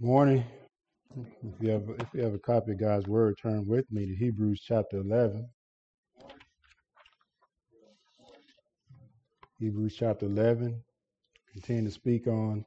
[0.00, 0.44] Morning.
[1.16, 4.14] If you have if you have a copy of God's word, turn with me to
[4.14, 5.48] Hebrews chapter eleven.
[9.58, 10.84] Hebrews chapter eleven.
[11.52, 12.64] Continue to speak on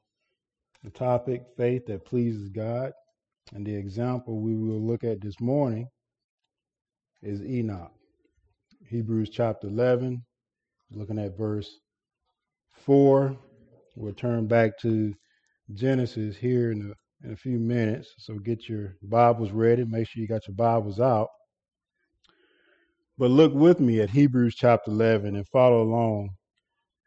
[0.84, 2.92] the topic faith that pleases God.
[3.54, 5.88] And the example we will look at this morning
[7.22, 7.94] is Enoch.
[8.90, 10.26] Hebrews chapter eleven,
[10.92, 11.80] looking at verse
[12.86, 13.38] four.
[13.96, 15.14] We'll turn back to
[15.74, 18.14] Genesis here in a in a few minutes.
[18.18, 19.86] So get your Bibles ready.
[19.86, 21.30] Make sure you got your Bibles out.
[23.18, 26.30] But look with me at Hebrews chapter 11 and follow along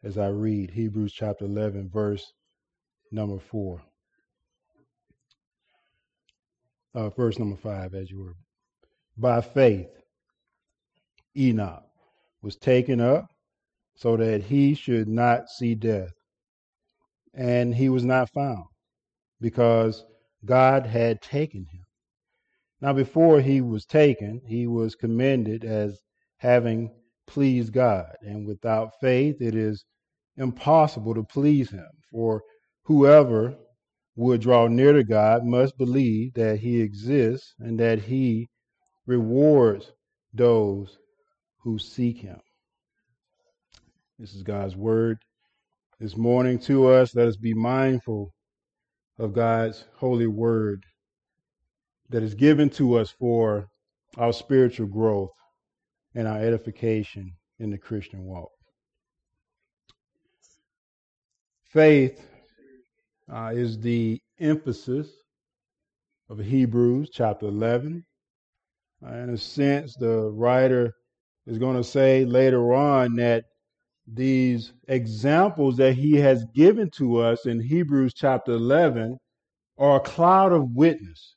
[0.04, 2.24] as I read Hebrews chapter 11, verse
[3.10, 3.82] number 4.
[6.94, 8.34] Uh, verse number 5, as you were.
[9.16, 9.88] By faith,
[11.36, 11.82] Enoch
[12.42, 13.26] was taken up
[13.96, 16.12] so that he should not see death.
[17.32, 18.66] And he was not found
[19.40, 20.04] because
[20.44, 21.84] God had taken him.
[22.80, 26.00] Now, before he was taken, he was commended as
[26.38, 26.90] having
[27.26, 28.12] pleased God.
[28.20, 29.84] And without faith, it is
[30.36, 31.88] impossible to please him.
[32.10, 32.42] For
[32.82, 33.56] whoever
[34.16, 38.48] would draw near to God must believe that he exists and that he
[39.06, 39.90] rewards
[40.32, 40.98] those
[41.60, 42.40] who seek him.
[44.18, 45.18] This is God's word
[45.98, 47.14] this morning to us.
[47.14, 48.33] Let us be mindful
[49.18, 50.84] of God's holy word
[52.10, 53.68] that is given to us for
[54.16, 55.32] our spiritual growth
[56.14, 58.50] and our edification in the Christian walk.
[61.70, 62.24] Faith
[63.32, 65.08] uh, is the emphasis
[66.28, 68.04] of Hebrews chapter 11.
[69.04, 70.92] Uh, in a sense, the writer
[71.46, 73.44] is going to say later on that
[74.06, 79.18] these examples that he has given to us in Hebrews chapter 11
[79.78, 81.34] are a cloud of witness.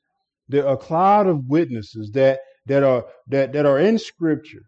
[0.49, 4.63] They're a cloud of witnesses that, that are, that, that are in scripture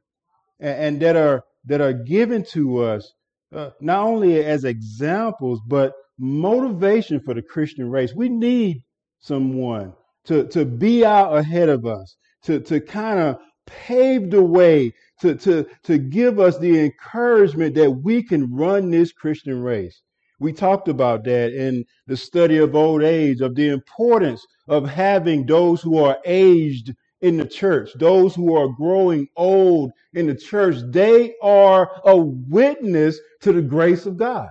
[0.60, 3.14] and, and that are, that are given to us,
[3.54, 8.14] uh, not only as examples, but motivation for the Christian race.
[8.14, 8.84] We need
[9.20, 9.94] someone
[10.26, 15.36] to, to be out ahead of us, to, to kind of pave the way to,
[15.36, 20.02] to, to give us the encouragement that we can run this Christian race.
[20.40, 25.46] We talked about that in the study of old age, of the importance of having
[25.46, 30.78] those who are aged in the church, those who are growing old in the church.
[30.90, 34.48] They are a witness to the grace of God.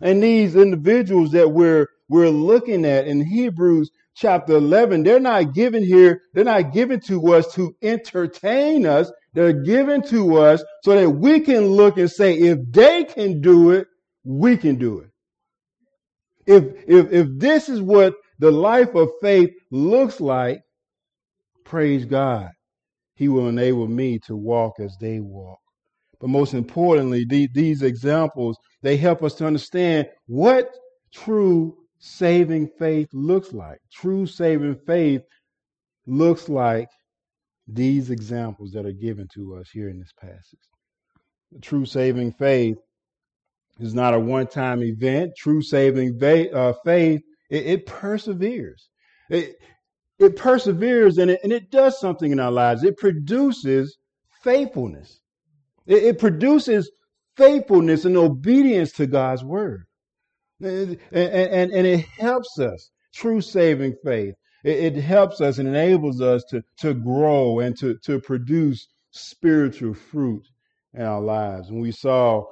[0.00, 5.84] And these individuals that we're, we're looking at in Hebrews chapter 11, they're not given
[5.84, 9.10] here, they're not given to us to entertain us.
[9.36, 13.70] They're given to us so that we can look and say, if they can do
[13.70, 13.86] it,
[14.24, 15.10] we can do it.
[16.46, 20.62] If, if, if this is what the life of faith looks like,
[21.64, 22.48] praise God.
[23.14, 25.58] He will enable me to walk as they walk.
[26.18, 30.70] But most importantly, the, these examples, they help us to understand what
[31.12, 33.80] true saving faith looks like.
[33.92, 35.20] True saving faith
[36.06, 36.88] looks like
[37.66, 40.60] these examples that are given to us here in this passage.
[41.52, 42.76] The true saving faith
[43.78, 45.32] is not a one time event.
[45.36, 48.88] True saving va- uh, faith, it, it perseveres.
[49.30, 49.56] It,
[50.18, 52.84] it perseveres and it, and it does something in our lives.
[52.84, 53.96] It produces
[54.42, 55.20] faithfulness.
[55.86, 56.90] It, it produces
[57.36, 59.84] faithfulness and obedience to God's word.
[60.60, 64.34] And, and, and it helps us, true saving faith.
[64.66, 69.94] It, it helps us and enables us to, to grow and to, to produce spiritual
[69.94, 70.44] fruit
[70.92, 71.68] in our lives.
[71.70, 72.44] And we saw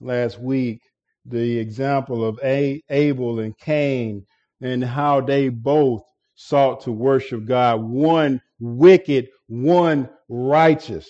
[0.00, 0.80] last week
[1.24, 4.26] the example of Abel and Cain
[4.60, 6.02] and how they both
[6.34, 11.08] sought to worship God, one wicked, one righteous,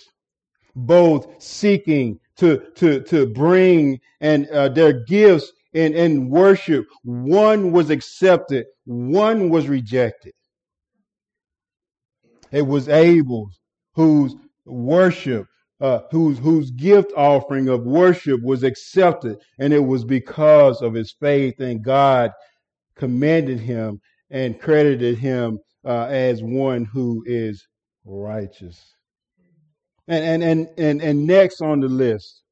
[0.75, 6.85] both seeking to, to, to bring and uh, their gifts and, in worship.
[7.03, 10.33] One was accepted, one was rejected.
[12.53, 13.49] It was Abel
[13.95, 14.35] whose
[14.65, 15.45] worship,
[15.81, 19.37] uh, whose, whose gift offering of worship was accepted.
[19.59, 22.31] And it was because of his faith and God
[22.95, 27.67] commended him and credited him uh, as one who is
[28.05, 28.81] righteous.
[30.07, 32.43] And, and, and, and, and next on the list,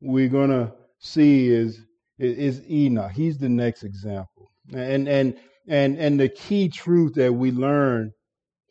[0.00, 1.82] we're going to see is
[2.18, 3.12] is Enoch.
[3.12, 4.50] He's the next example.
[4.74, 5.36] And and
[5.68, 8.12] and and the key truth that we learn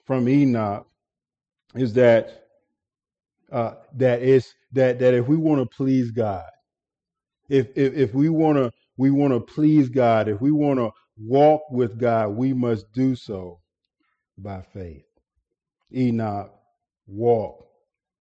[0.08, 0.88] from Enoch
[1.76, 2.46] is that
[3.52, 6.46] uh, that is that that if we want to please God,
[7.50, 10.92] if if, if we want to we want to please God, if we want to
[11.18, 13.62] walk with God, we must do so
[14.38, 15.06] by faith.
[15.96, 16.52] Enoch
[17.08, 17.66] walked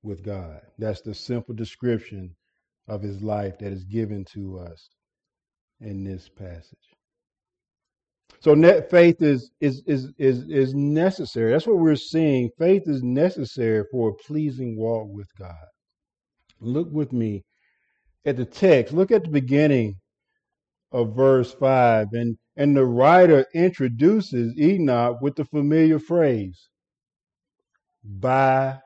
[0.04, 0.62] with God.
[0.78, 2.36] That's the simple description
[2.88, 4.90] of his life that is given to us
[5.82, 6.78] in this passage.
[8.42, 11.52] So net faith is is is is is necessary.
[11.52, 12.50] That's what we're seeing.
[12.60, 15.68] Faith is necessary for a pleasing walk with God.
[16.60, 17.44] Look with me
[18.26, 18.94] at the text.
[18.94, 19.96] Look at the beginning
[20.92, 26.70] of verse 5 and and the writer introduces Enoch with the familiar phrase
[28.04, 28.80] by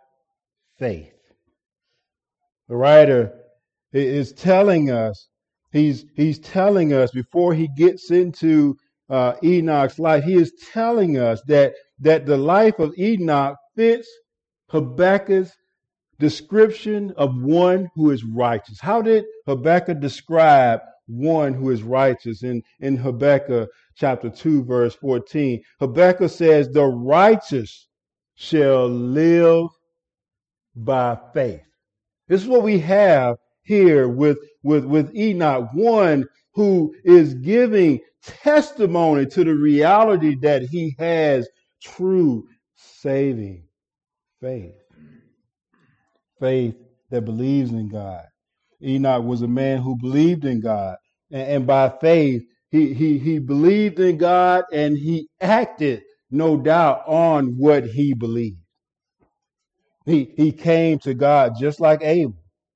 [0.78, 1.14] faith.
[2.68, 3.34] The writer
[3.92, 5.28] is telling us
[5.72, 8.76] he's he's telling us before he gets into
[9.10, 14.08] uh, Enoch's life, he is telling us that that the life of Enoch fits
[14.70, 15.52] Habakkuk's
[16.20, 18.80] description of one who is righteous.
[18.80, 25.62] How did Habakkuk describe one who is righteous in, in Habakkuk chapter 2, verse 14?
[25.80, 27.88] Habakkuk says, The righteous
[28.36, 29.68] shall live
[30.76, 31.62] by faith.
[32.28, 39.26] This is what we have here with, with, with Enoch, one who is giving testimony
[39.26, 41.48] to the reality that he has
[41.82, 43.64] true saving
[44.42, 44.74] faith.
[46.40, 46.76] Faith
[47.10, 48.26] that believes in God.
[48.84, 50.96] Enoch was a man who believed in God.
[51.32, 57.04] And, and by faith, he, he, he believed in God and he acted, no doubt,
[57.08, 58.60] on what he believed.
[60.06, 62.36] He, he came to God just like Abel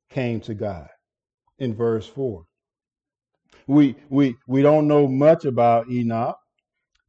[0.10, 0.88] came to God
[1.60, 2.44] in verse 4.
[3.68, 6.38] We, we, we don't know much about Enoch.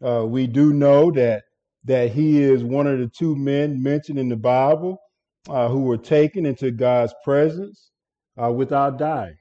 [0.05, 1.45] Uh, we do know that,
[1.85, 4.99] that he is one of the two men mentioned in the Bible
[5.49, 7.91] uh, who were taken into God's presence
[8.43, 9.37] uh, without dying.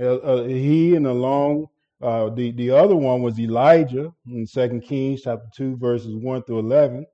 [0.00, 1.66] Uh, uh, he and along
[2.00, 6.60] uh, the the other one was Elijah in Second Kings chapter two verses one through
[6.60, 7.04] eleven.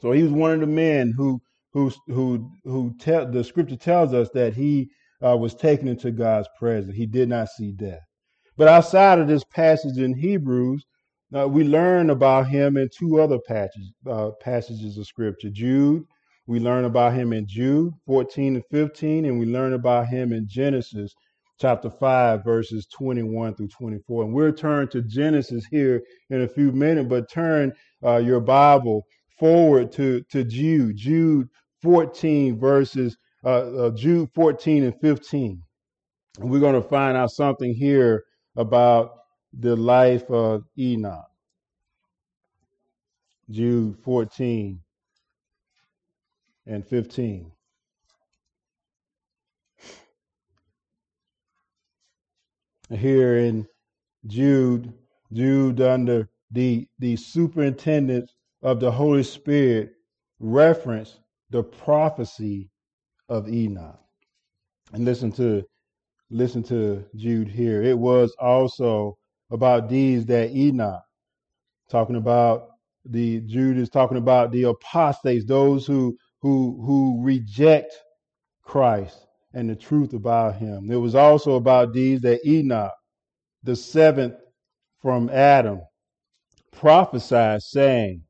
[0.00, 1.40] So he was one of the men who
[1.72, 4.90] who who who tell the scripture tells us that he
[5.20, 6.96] was taken into God's presence.
[6.96, 8.00] He did not see death.
[8.60, 10.84] But outside of this passage in Hebrews,
[11.34, 15.48] uh, we learn about him in two other passages, uh, passages of scripture.
[15.48, 16.04] Jude,
[16.46, 20.46] we learn about him in Jude 14 and 15, and we learn about him in
[20.46, 21.14] Genesis
[21.58, 24.24] chapter 5, verses 21 through 24.
[24.24, 27.72] And we'll turn to Genesis here in a few minutes, but turn
[28.04, 29.06] uh, your Bible
[29.38, 31.48] forward to, to Jude, Jude
[31.80, 35.62] 14, verses, uh, uh, Jude 14 and 15.
[36.40, 38.24] And we're going to find out something here
[38.60, 39.14] about
[39.58, 41.30] the life of Enoch.
[43.50, 44.78] Jude 14
[46.66, 47.50] and 15.
[52.90, 53.66] Here in
[54.26, 54.92] Jude,
[55.32, 59.94] Jude under the, the superintendence of the Holy Spirit
[60.38, 61.18] reference
[61.48, 62.68] the prophecy
[63.28, 63.98] of Enoch.
[64.92, 65.64] And listen to
[66.30, 67.82] listen to Jude here.
[67.82, 69.18] It was also
[69.50, 71.02] about deeds that Enoch,
[71.90, 72.68] talking about
[73.04, 77.94] the Jude is talking about the apostates, those who who who reject
[78.62, 80.90] Christ and the truth about him.
[80.90, 82.92] It was also about deeds that Enoch,
[83.62, 84.34] the seventh
[85.02, 85.80] from Adam,
[86.72, 88.22] prophesied, saying,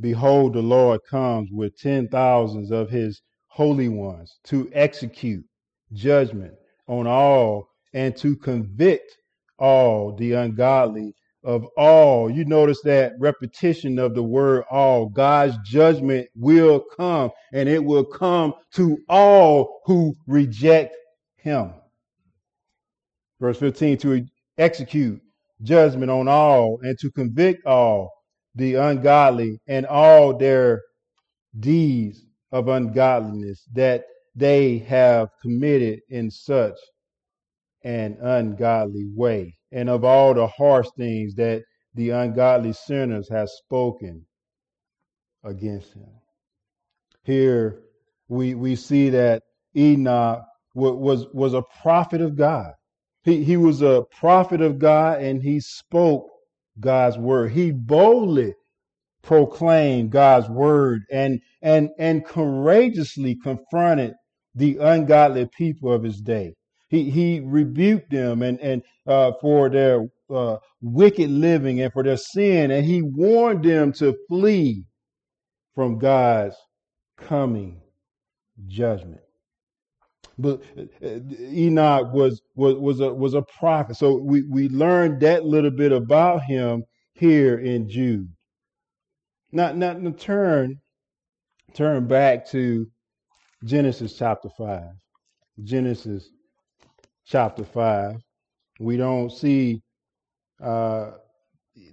[0.00, 5.44] Behold, the Lord comes with ten thousands of his holy ones to execute
[5.92, 6.54] judgment
[6.88, 9.16] on all and to convict
[9.58, 12.30] all the ungodly of all.
[12.30, 15.08] You notice that repetition of the word all.
[15.08, 20.96] God's judgment will come and it will come to all who reject
[21.36, 21.72] him.
[23.40, 24.26] Verse 15 to
[24.58, 25.20] execute
[25.62, 28.10] judgment on all and to convict all
[28.54, 30.82] the ungodly and all their
[31.58, 36.78] deeds of ungodliness that they have committed in such
[37.84, 41.62] an ungodly way, and of all the harsh things that
[41.94, 44.24] the ungodly sinners have spoken
[45.44, 46.08] against him.
[47.24, 47.82] Here
[48.28, 49.42] we, we see that
[49.76, 52.72] Enoch was, was a prophet of God.
[53.24, 56.26] He, he was a prophet of God and he spoke
[56.80, 57.52] God's word.
[57.52, 58.54] He boldly
[59.22, 64.14] proclaimed God's word and, and, and courageously confronted
[64.54, 66.54] the ungodly people of his day.
[66.88, 72.16] He, he rebuked them and, and uh, for their uh, wicked living and for their
[72.16, 74.84] sin, and he warned them to flee
[75.74, 76.56] from God's
[77.16, 77.80] coming
[78.66, 79.20] judgment.
[80.38, 81.08] But uh,
[81.40, 85.92] Enoch was was was a was a prophet, so we we learned that little bit
[85.92, 88.28] about him here in Jude.
[89.50, 90.80] Not now turn
[91.74, 92.86] turn back to
[93.64, 94.90] Genesis chapter five.
[95.62, 96.30] Genesis
[97.26, 98.16] chapter five.
[98.80, 99.82] We don't see
[100.62, 101.12] uh,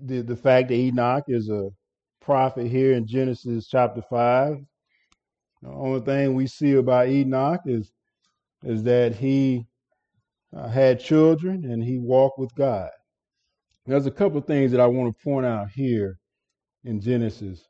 [0.02, 1.70] the the fact that Enoch is a
[2.22, 4.58] prophet here in Genesis chapter five.
[5.62, 7.92] The only thing we see about Enoch is
[8.64, 9.66] is that he
[10.56, 12.90] uh, had children and he walked with God.
[13.86, 16.18] There's a couple of things that I want to point out here
[16.84, 17.64] in Genesis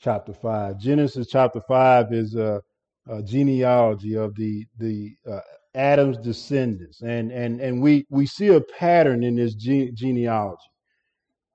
[0.00, 0.78] chapter 5.
[0.78, 2.62] Genesis chapter 5 is a,
[3.08, 5.40] a genealogy of the, the uh,
[5.74, 7.02] Adam's descendants.
[7.02, 10.62] And, and, and we, we see a pattern in this gene- genealogy.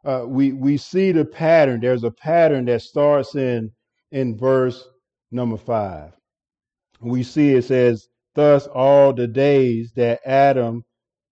[0.06, 1.80] Uh, we, we see the pattern.
[1.80, 3.72] There's a pattern that starts in,
[4.12, 4.88] in verse
[5.32, 6.14] number 5.
[7.02, 10.86] We see it says, Thus all the days that Adam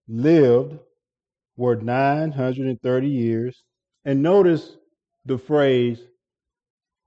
[0.08, 0.78] lived
[1.56, 3.64] were 930 years.
[4.06, 4.76] And notice
[5.26, 6.00] the phrase,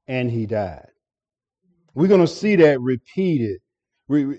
[0.06, 0.91] and he died.
[1.94, 3.58] We're going to see that repeated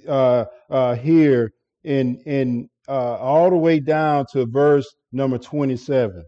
[0.07, 1.51] uh, uh, here
[1.83, 6.23] in, in uh, all the way down to verse number 27.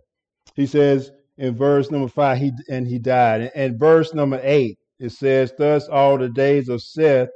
[0.55, 3.51] He says in verse number 5, he, and he died.
[3.55, 7.29] And verse number 8, it says, Thus all the days of Seth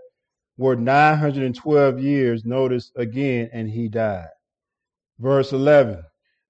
[0.58, 2.46] were 912 years.
[2.46, 4.27] Notice again, and he died.
[5.19, 6.01] Verse 11,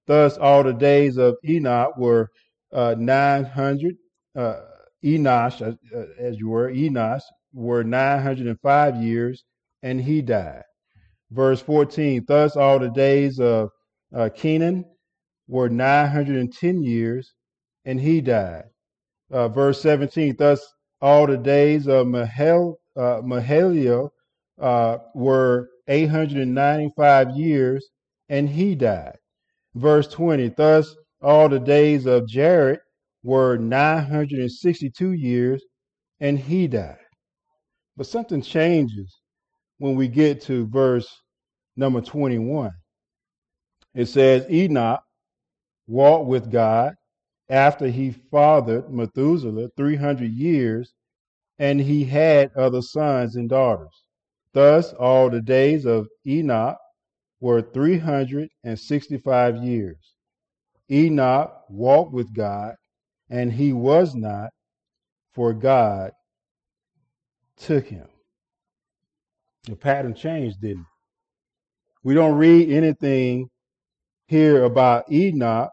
[0.06, 2.28] Thus all the days of Enoch were
[2.72, 3.96] uh, 900,
[4.36, 4.60] uh,
[5.04, 9.44] Enosh, uh, uh, as you were, Enosh, were 905 years,
[9.82, 10.64] and he died.
[11.30, 13.70] Verse 14, thus all the days of
[14.14, 14.84] uh, Kenan
[15.48, 17.34] were 910 years,
[17.84, 18.64] and he died.
[19.30, 23.20] Uh, verse 17, thus all the days of Mahel, uh,
[24.60, 27.88] uh, were 895 years,
[28.28, 29.16] and he died.
[29.74, 32.80] Verse 20, thus all the days of Jared
[33.22, 35.62] were 962 years,
[36.20, 36.96] and he died.
[37.96, 39.20] But something changes
[39.78, 41.08] when we get to verse
[41.76, 42.70] number 21.
[43.94, 45.02] It says, Enoch
[45.86, 46.94] walked with God
[47.48, 50.92] after he fathered Methuselah 300 years,
[51.58, 54.04] and he had other sons and daughters.
[54.52, 56.78] Thus, all the days of Enoch
[57.40, 60.14] were 365 years.
[60.90, 62.74] Enoch walked with God,
[63.30, 64.50] and he was not,
[65.32, 66.10] for God
[67.56, 68.06] took him.
[69.64, 70.86] The pattern changed, didn't it?
[72.02, 73.48] We don't read anything
[74.26, 75.70] here about Enoch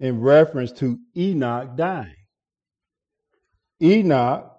[0.00, 2.14] in reference to Enoch dying.
[3.82, 4.52] Enoch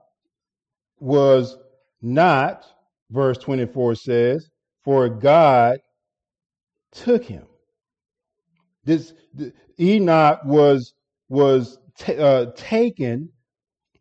[0.99, 1.55] was
[2.01, 2.65] not,
[3.11, 4.49] verse 24 says,
[4.83, 5.77] for God
[6.91, 7.45] took him.
[8.83, 9.13] This
[9.79, 10.93] Enoch was
[11.29, 13.29] was t- uh, taken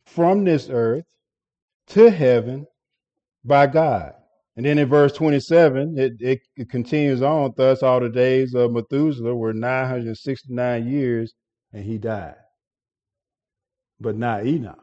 [0.06, 1.06] from this earth
[1.88, 2.66] to heaven
[3.44, 4.12] by God.
[4.56, 7.54] And then in verse 27, it, it, it continues on.
[7.56, 11.32] Thus, all the days of Methuselah were 969 years,
[11.72, 12.34] and he died.
[14.00, 14.78] But not Enoch.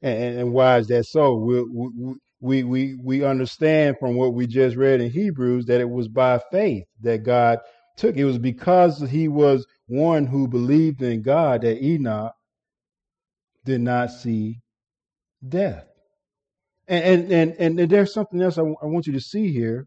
[0.00, 1.36] And, and why is that so?
[1.36, 5.88] We, we, we, we, we understand from what we just read in Hebrews that it
[5.88, 7.58] was by faith that God
[7.96, 8.16] took.
[8.16, 12.32] It was because he was one who believed in God that Enoch
[13.64, 14.60] did not see
[15.46, 15.86] death.
[16.86, 19.86] And, and, and, and there's something else I, w- I want you to see here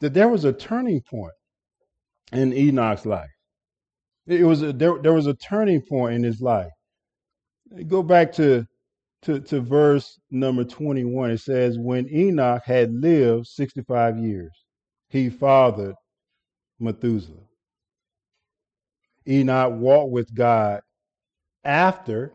[0.00, 1.32] that there was a turning point
[2.32, 3.30] in Enoch's life.
[4.26, 6.70] It was a, there, there was a turning point in his life.
[7.88, 8.66] Go back to
[9.22, 11.30] to, to verse number 21.
[11.30, 14.52] It says, When Enoch had lived 65 years,
[15.08, 15.94] he fathered
[16.82, 17.36] Methuselah.
[19.26, 20.82] Enoch walked with God
[21.64, 22.32] after,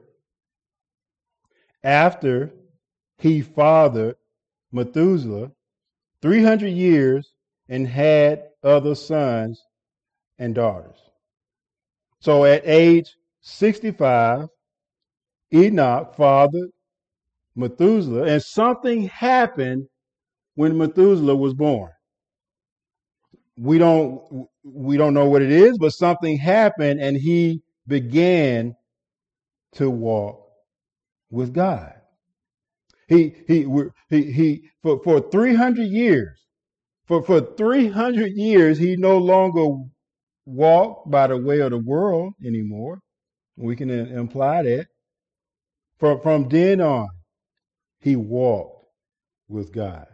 [1.84, 2.52] after
[3.18, 4.16] he fathered
[4.72, 5.52] Methuselah
[6.22, 7.34] 300 years
[7.68, 9.62] and had other sons
[10.40, 10.98] and daughters.
[12.20, 14.48] So at age 65,
[15.54, 16.70] Enoch fathered
[17.56, 19.88] Methuselah, and something happened
[20.56, 21.92] when Methuselah was born.
[23.58, 28.76] We don't we don't know what it is, but something happened and he began
[29.74, 30.44] to walk
[31.32, 31.94] with God.
[33.08, 33.68] He he
[34.10, 36.38] he he for for 300 years
[37.08, 39.66] for for 300 years he no longer
[40.46, 43.00] walked by the way of the world anymore.
[43.56, 44.88] We can imply that.
[46.00, 47.08] From from then on,
[48.02, 48.86] he walked
[49.48, 50.08] with God.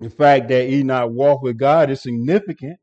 [0.00, 2.78] The fact that Enoch walked with God is significant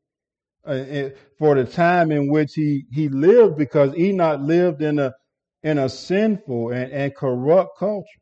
[0.66, 5.14] uh, for the time in which he, he lived because Enoch lived in a,
[5.62, 8.20] in a sinful and, and corrupt culture.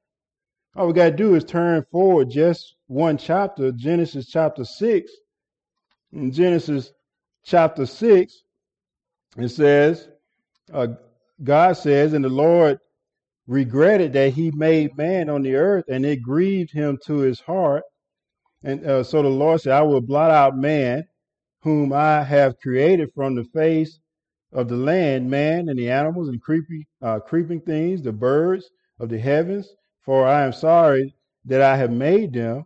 [0.76, 5.10] All we got to do is turn forward just one chapter, Genesis chapter 6.
[6.12, 6.92] In Genesis
[7.44, 8.34] chapter 6,
[9.38, 10.08] it says,
[10.72, 10.88] uh,
[11.42, 12.78] God says, and the Lord
[13.46, 17.82] regretted that he made man on the earth, and it grieved him to his heart.
[18.64, 21.04] And uh, so the Lord said, I will blot out man,
[21.62, 24.00] whom I have created from the face
[24.52, 29.10] of the land, man and the animals and creepy, uh, creeping things, the birds of
[29.10, 29.68] the heavens,
[30.02, 31.14] for I am sorry
[31.46, 32.64] that I have made them.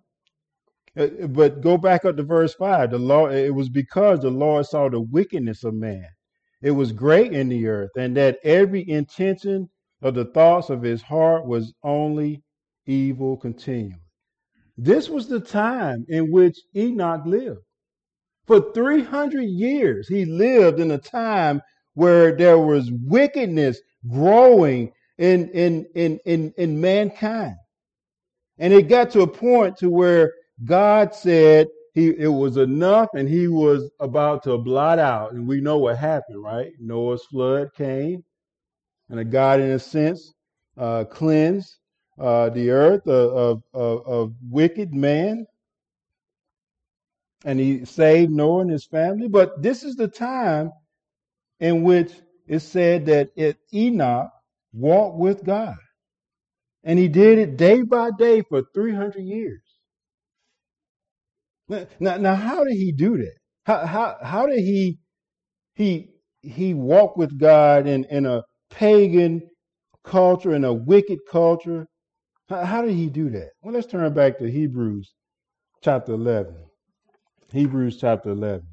[0.96, 2.92] Uh, but go back up to verse 5.
[2.92, 6.06] The Lord, it was because the Lord saw the wickedness of man.
[6.62, 9.68] It was great in the earth, and that every intention
[10.02, 12.42] of the thoughts of his heart was only
[12.86, 13.96] evil continually.
[14.78, 17.60] This was the time in which Enoch lived.
[18.46, 21.60] For 300 years, he lived in a time
[21.94, 27.56] where there was wickedness growing in, in, in, in, in mankind.
[28.58, 30.32] And it got to a point to where
[30.64, 35.32] God said he, it was enough and he was about to blot out.
[35.32, 36.70] And we know what happened, right?
[36.78, 38.22] Noah's flood came
[39.10, 40.32] and a God, in a sense,
[40.76, 41.77] uh, cleansed
[42.18, 45.46] uh, the earth of, of, of, wicked man.
[47.44, 49.28] And he saved Noah and his family.
[49.28, 50.72] But this is the time
[51.60, 52.12] in which
[52.46, 54.30] it said that it, Enoch
[54.72, 55.76] walked with God.
[56.82, 59.60] And he did it day by day for 300 years.
[62.00, 63.34] Now, now, how did he do that?
[63.64, 64.98] How, how, how did he,
[65.74, 66.08] he,
[66.40, 69.42] he walk with God in, in a pagan
[70.02, 71.86] culture, in a wicked culture?
[72.48, 73.50] How, did he do that?
[73.62, 75.12] Well, let's turn back to Hebrews
[75.82, 76.54] chapter 11.
[77.52, 78.66] Hebrews chapter 11.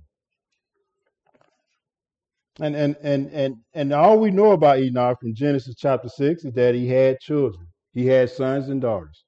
[2.61, 6.53] And, and, and, and, and all we know about Enoch from Genesis chapter 6 is
[6.53, 7.67] that he had children.
[7.91, 9.25] He had sons and daughters.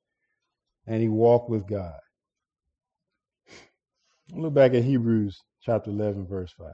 [0.85, 1.99] And he walked with God.
[4.33, 6.67] Look back at Hebrews chapter 11, verse 5.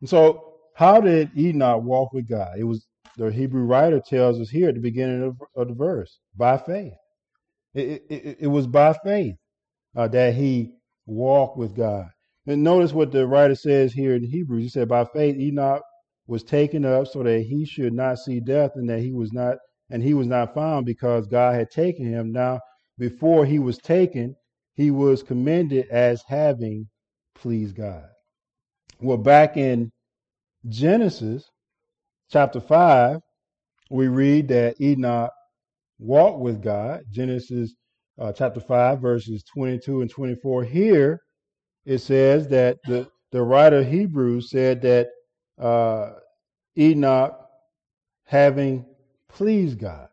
[0.00, 2.56] And so, how did Enoch walk with God?
[2.56, 2.87] It was
[3.18, 6.94] the Hebrew writer tells us here at the beginning of, of the verse by faith.
[7.74, 9.34] It, it, it was by faith
[9.96, 10.72] uh, that he
[11.06, 12.06] walked with God.
[12.46, 14.62] And notice what the writer says here in Hebrews.
[14.62, 15.82] He said, By faith, Enoch
[16.26, 19.56] was taken up so that he should not see death and that he was not
[19.90, 22.30] and he was not found because God had taken him.
[22.30, 22.60] Now,
[22.98, 24.36] before he was taken,
[24.74, 26.88] he was commended as having
[27.34, 28.04] pleased God.
[29.00, 29.90] Well, back in
[30.68, 31.50] Genesis
[32.30, 33.20] chapter 5,
[33.90, 35.32] we read that Enoch
[35.98, 37.02] walked with God.
[37.10, 37.74] Genesis
[38.18, 40.64] uh, chapter 5, verses 22 and 24.
[40.64, 41.20] Here,
[41.84, 45.08] it says that the, the writer of Hebrews said that
[45.58, 46.12] uh,
[46.76, 47.34] Enoch
[48.24, 48.84] having
[49.28, 50.08] pleased God.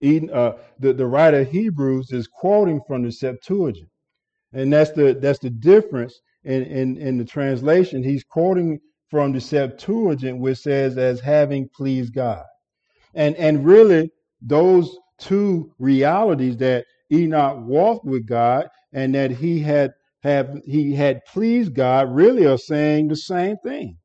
[0.00, 3.88] Eden, uh, the, the writer of Hebrews is quoting from the Septuagint.
[4.52, 8.02] And that's the that's the difference in, in, in the translation.
[8.02, 12.44] He's quoting from the Septuagint, which says as having pleased God.
[13.14, 19.90] And and really those two realities that Enoch walked with God and that he had
[20.22, 23.96] have he had pleased God really are saying the same thing.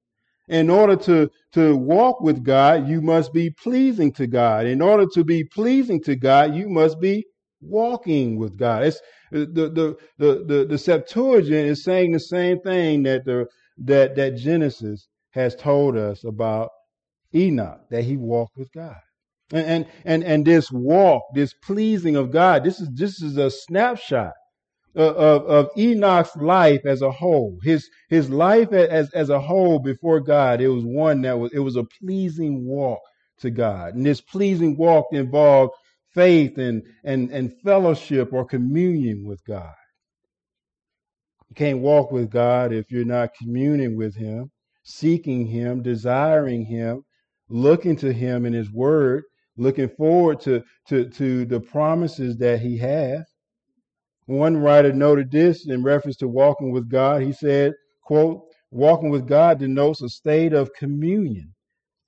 [0.47, 4.67] In order to, to walk with God, you must be pleasing to God.
[4.67, 7.25] In order to be pleasing to God, you must be
[7.61, 8.83] walking with God.
[8.83, 14.15] It's, the, the, the, the, the Septuagint is saying the same thing that the that,
[14.15, 16.69] that Genesis has told us about
[17.33, 18.95] Enoch, that he walked with God.
[19.53, 23.51] And, and and and this walk, this pleasing of God, this is this is a
[23.51, 24.33] snapshot
[24.95, 27.59] of, of Enoch's life as a whole.
[27.61, 31.59] His his life as as a whole before God, it was one that was it
[31.59, 33.01] was a pleasing walk
[33.39, 33.93] to God.
[33.93, 35.73] And this pleasing walk involved
[36.15, 39.75] faith and and and fellowship or communion with God.
[41.49, 44.51] You can't walk with God if you're not communing with him,
[44.83, 47.03] seeking him, desiring him,
[47.49, 49.23] looking to him in his word,
[49.57, 53.23] looking forward to to to the promises that he has.
[54.25, 57.21] One writer noted this in reference to walking with God.
[57.21, 61.53] He said, quote, walking with God denotes a state of communion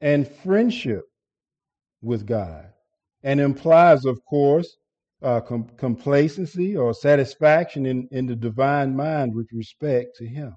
[0.01, 1.03] and friendship
[2.01, 2.65] with God
[3.23, 4.77] and implies, of course,
[5.21, 10.55] uh, com- complacency or satisfaction in, in the divine mind with respect to Him.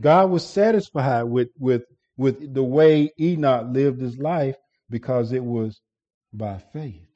[0.00, 1.82] God was satisfied with, with,
[2.16, 4.56] with the way Enoch lived his life
[4.90, 5.80] because it was
[6.32, 7.08] by faith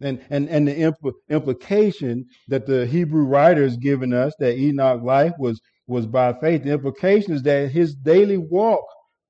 [0.00, 5.02] and and and the impl- implication that the Hebrew writer is giving us that Enoch
[5.02, 6.64] life was was by faith.
[6.64, 8.84] The implication is that his daily walk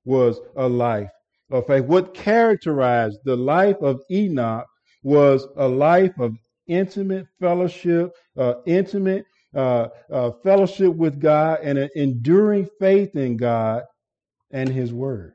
[0.04, 1.10] was a life
[1.50, 1.84] of faith.
[1.84, 4.66] What characterized the life of Enoch
[5.02, 11.88] was a life of intimate fellowship, uh, intimate uh, uh, fellowship with God, and an
[11.94, 13.82] enduring faith in God
[14.50, 15.34] and His Word.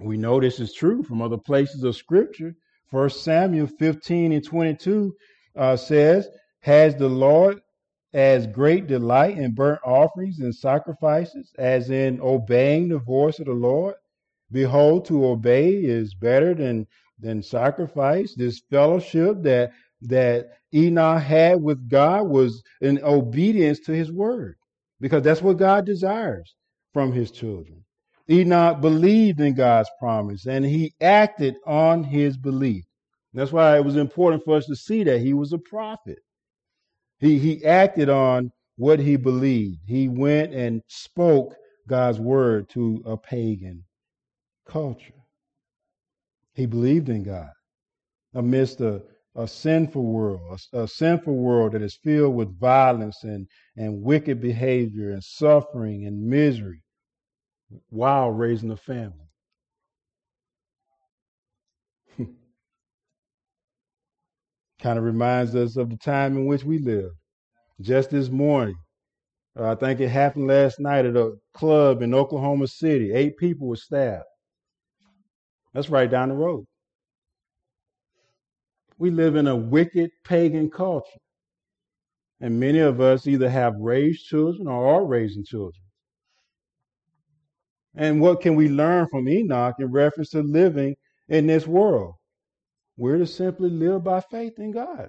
[0.00, 2.54] We know this is true from other places of Scripture.
[2.90, 5.14] First Samuel 15 and 22
[5.56, 6.28] uh, says,
[6.60, 7.60] Has the Lord
[8.14, 13.52] as great delight in burnt offerings and sacrifices as in obeying the voice of the
[13.52, 13.96] Lord?
[14.50, 16.86] Behold, to obey is better than,
[17.20, 18.34] than sacrifice.
[18.34, 24.56] This fellowship that, that Enoch had with God was in obedience to his word
[25.00, 26.54] because that's what God desires
[26.92, 27.84] from his children.
[28.30, 32.84] Enoch believed in God's promise and he acted on his belief.
[33.34, 36.18] That's why it was important for us to see that he was a prophet.
[37.20, 39.80] He, he acted on what he believed.
[39.86, 41.54] He went and spoke
[41.88, 43.84] God's word to a pagan
[44.66, 45.17] culture.
[46.58, 47.52] He believed in God
[48.34, 49.00] amidst a,
[49.36, 54.40] a sinful world, a, a, sinful world that is filled with violence and, and wicked
[54.40, 56.82] behavior and suffering and misery
[57.90, 59.28] while raising a family.
[64.82, 67.12] kind of reminds us of the time in which we live.
[67.80, 68.74] Just this morning,
[69.56, 73.12] uh, I think it happened last night at a club in Oklahoma City.
[73.12, 74.24] Eight people were stabbed.
[75.74, 76.64] That's right down the road.
[78.98, 81.20] We live in a wicked pagan culture.
[82.40, 85.82] And many of us either have raised children or are raising children.
[87.96, 90.94] And what can we learn from Enoch in reference to living
[91.28, 92.14] in this world?
[92.96, 95.08] We're to simply live by faith in God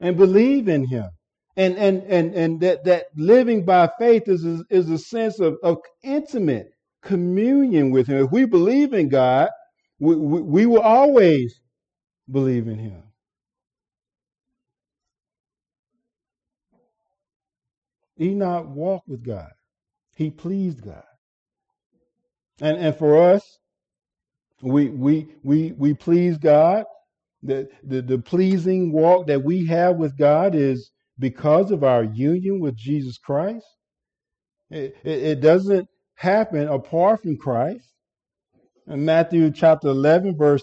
[0.00, 1.10] and believe in Him.
[1.56, 5.78] And and and and that, that living by faith is, is, a sense of, of
[6.02, 6.68] intimate
[7.02, 8.24] communion with Him.
[8.24, 9.50] If we believe in God,
[10.02, 11.60] we, we, we will always
[12.28, 13.04] believe in Him.
[18.20, 19.50] Enoch walked with God.
[20.16, 21.04] He pleased God.
[22.60, 23.58] And and for us,
[24.60, 26.84] we we we we please God.
[27.44, 32.60] The, the the pleasing walk that we have with God is because of our union
[32.60, 33.66] with Jesus Christ.
[34.70, 37.91] It, it, it doesn't happen apart from Christ.
[38.88, 40.62] In Matthew chapter 11, verse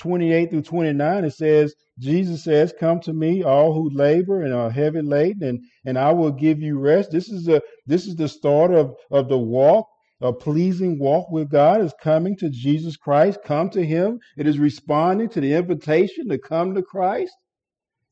[0.00, 4.70] 28 through 29, it says, Jesus says, Come to me, all who labor and are
[4.70, 7.10] heavy laden, and, and I will give you rest.
[7.12, 9.86] This is a this is the start of, of the walk
[10.22, 13.38] a pleasing walk with God is coming to Jesus Christ.
[13.42, 14.20] Come to Him.
[14.36, 17.32] It is responding to the invitation to come to Christ.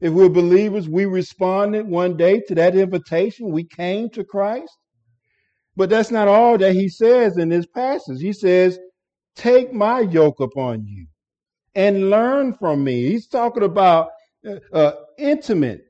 [0.01, 3.51] If we're believers, we responded one day to that invitation.
[3.51, 4.73] We came to Christ.
[5.77, 8.21] But that's not all that He says in this passage.
[8.21, 8.79] He says,
[9.39, 11.07] Take my yoke upon you
[11.75, 13.09] and learn from me.
[13.09, 14.11] He's talking about
[14.47, 15.81] uh, uh intimate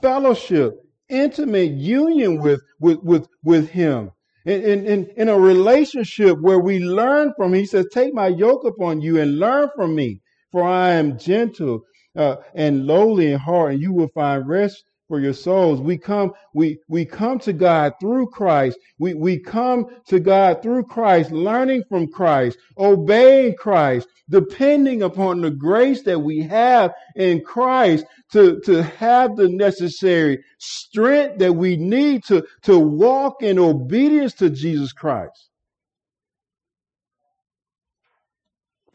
[0.00, 0.74] fellowship,
[1.08, 4.12] intimate union with, with, with, with Him
[4.44, 7.60] in, in, in a relationship where we learn from, him.
[7.60, 11.82] he says, take my yoke upon you and learn from me, for I am gentle
[12.16, 15.78] uh, and lowly in heart, and you will find rest for your souls.
[15.78, 18.78] We come, we, we come to God through Christ.
[18.98, 25.50] We, we come to God through Christ, learning from Christ, obeying Christ, depending upon the
[25.50, 32.24] grace that we have in Christ to, to have the necessary strength that we need
[32.28, 35.50] to, to walk in obedience to Jesus Christ.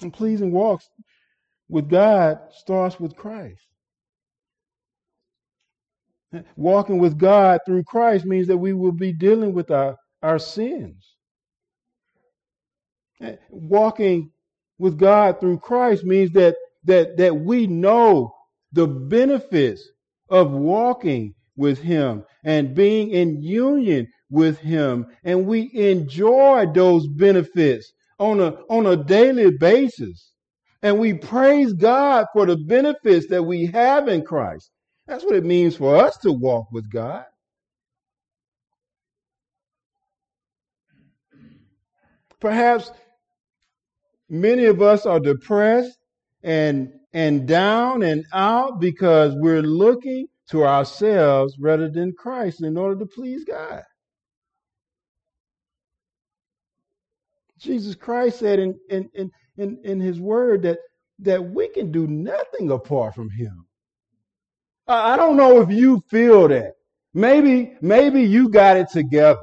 [0.02, 0.90] And pleasing walks
[1.70, 3.62] with God starts with Christ.
[6.56, 11.16] Walking with God through Christ means that we will be dealing with our, our sins.
[13.22, 14.32] Eh, walking
[14.80, 18.34] with God through Christ means that, that, that we know
[18.72, 19.88] the benefits
[20.30, 25.08] of walking with Him and being in union with Him.
[25.24, 30.32] And we enjoy those benefits on a, on a daily basis.
[30.84, 34.70] And we praise God for the benefits that we have in Christ.
[35.08, 37.26] That's what it means for us to walk with God.
[42.40, 42.92] Perhaps
[44.30, 45.98] many of us are depressed
[46.44, 53.00] and and down and out because we're looking to ourselves rather than Christ in order
[53.00, 53.84] to please God.
[57.60, 60.78] Jesus Christ said in, in, in, in, in his word that,
[61.20, 63.67] that we can do nothing apart from him.
[64.88, 66.74] I don't know if you feel that.
[67.14, 69.40] Maybe, maybe you got it together.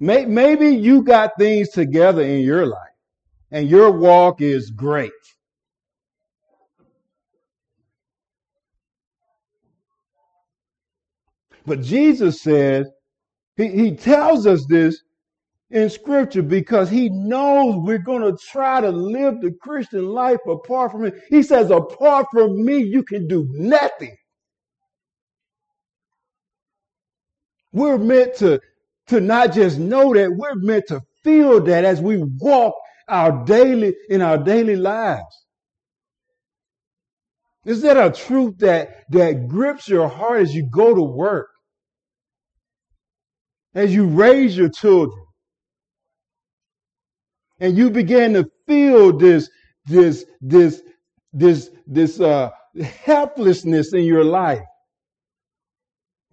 [0.00, 2.80] Maybe you got things together in your life
[3.50, 5.12] and your walk is great.
[11.66, 12.86] But Jesus says,
[13.56, 15.02] he, he tells us this
[15.70, 20.92] in scripture because he knows we're going to try to live the Christian life apart
[20.92, 21.12] from him.
[21.28, 24.16] He says, apart from me, you can do nothing.
[27.74, 28.60] We're meant to,
[29.08, 32.72] to not just know that, we're meant to feel that as we walk
[33.08, 35.44] our daily, in our daily lives.
[37.66, 41.48] Is that a truth that, that grips your heart as you go to work?
[43.74, 45.20] As you raise your children?
[47.58, 49.50] And you begin to feel this,
[49.86, 50.80] this, this,
[51.32, 52.50] this, this, uh,
[53.04, 54.62] helplessness in your life.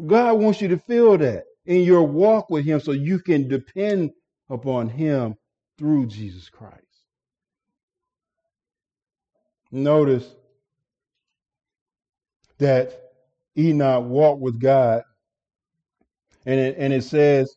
[0.05, 4.11] God wants you to feel that in your walk with Him so you can depend
[4.49, 5.35] upon Him
[5.77, 6.77] through Jesus Christ.
[9.71, 10.35] Notice
[12.57, 12.93] that
[13.57, 15.03] Enoch walked with God,
[16.45, 17.55] and it, and it says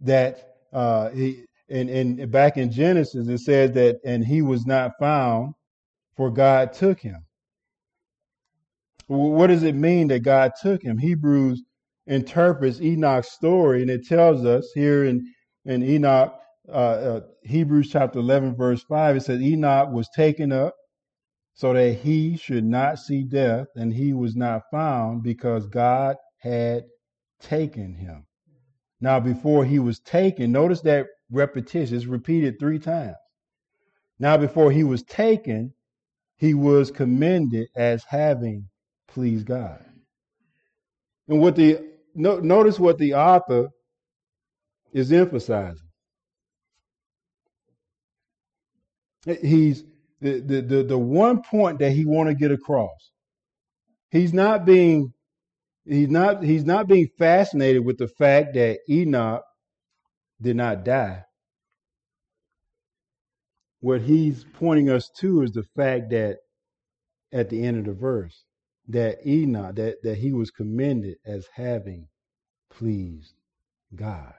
[0.00, 4.92] that uh, he and, and back in Genesis it says that and he was not
[4.98, 5.54] found,
[6.16, 7.24] for God took him.
[9.08, 10.98] What does it mean that God took him?
[10.98, 11.62] Hebrews
[12.06, 15.26] interprets Enoch's story, and it tells us here in,
[15.64, 16.34] in Enoch,
[16.68, 20.74] uh, uh, Hebrews chapter 11, verse 5, it says, Enoch was taken up
[21.54, 26.84] so that he should not see death, and he was not found because God had
[27.40, 28.26] taken him.
[29.00, 33.16] Now, before he was taken, notice that repetition is repeated three times.
[34.18, 35.72] Now, before he was taken,
[36.36, 38.68] he was commended as having
[39.08, 39.84] pleased God.
[41.28, 41.80] And what the
[42.14, 43.68] no, notice what the author
[44.92, 45.88] is emphasizing.
[49.42, 49.84] He's
[50.20, 53.12] the, the, the, the one point that he want to get across.
[54.10, 55.12] He's not being
[55.84, 59.42] he's not he's not being fascinated with the fact that Enoch
[60.40, 61.22] did not die.
[63.80, 66.38] What he's pointing us to is the fact that
[67.32, 68.44] at the end of the verse,
[68.88, 72.08] that Enoch, that, that he was commended as having
[72.70, 73.34] pleased
[73.94, 74.34] God.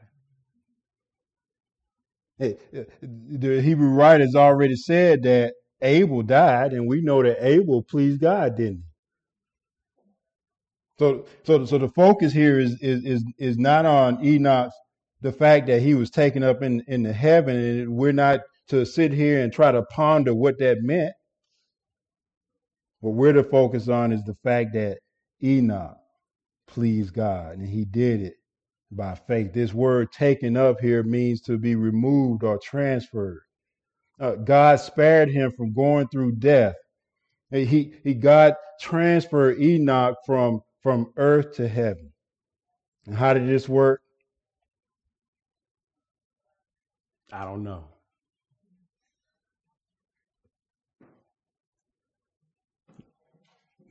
[2.39, 8.57] The Hebrew writers already said that Abel died, and we know that Abel pleased God,
[8.57, 8.83] didn't he?
[10.99, 14.73] So, so, so the focus here is is is, is not on Enoch's
[15.21, 18.85] the fact that he was taken up in in the heaven, and we're not to
[18.85, 21.13] sit here and try to ponder what that meant.
[23.01, 24.99] What we're to focus on is the fact that
[25.43, 25.97] Enoch
[26.67, 28.33] pleased God, and he did it
[28.91, 29.53] by faith.
[29.53, 33.41] This word taken up here means to be removed or transferred.
[34.19, 36.75] Uh, God spared him from going through death.
[37.51, 42.11] He, he God transferred Enoch from, from earth to heaven.
[43.05, 44.01] And how did this work?
[47.31, 47.88] I don't know.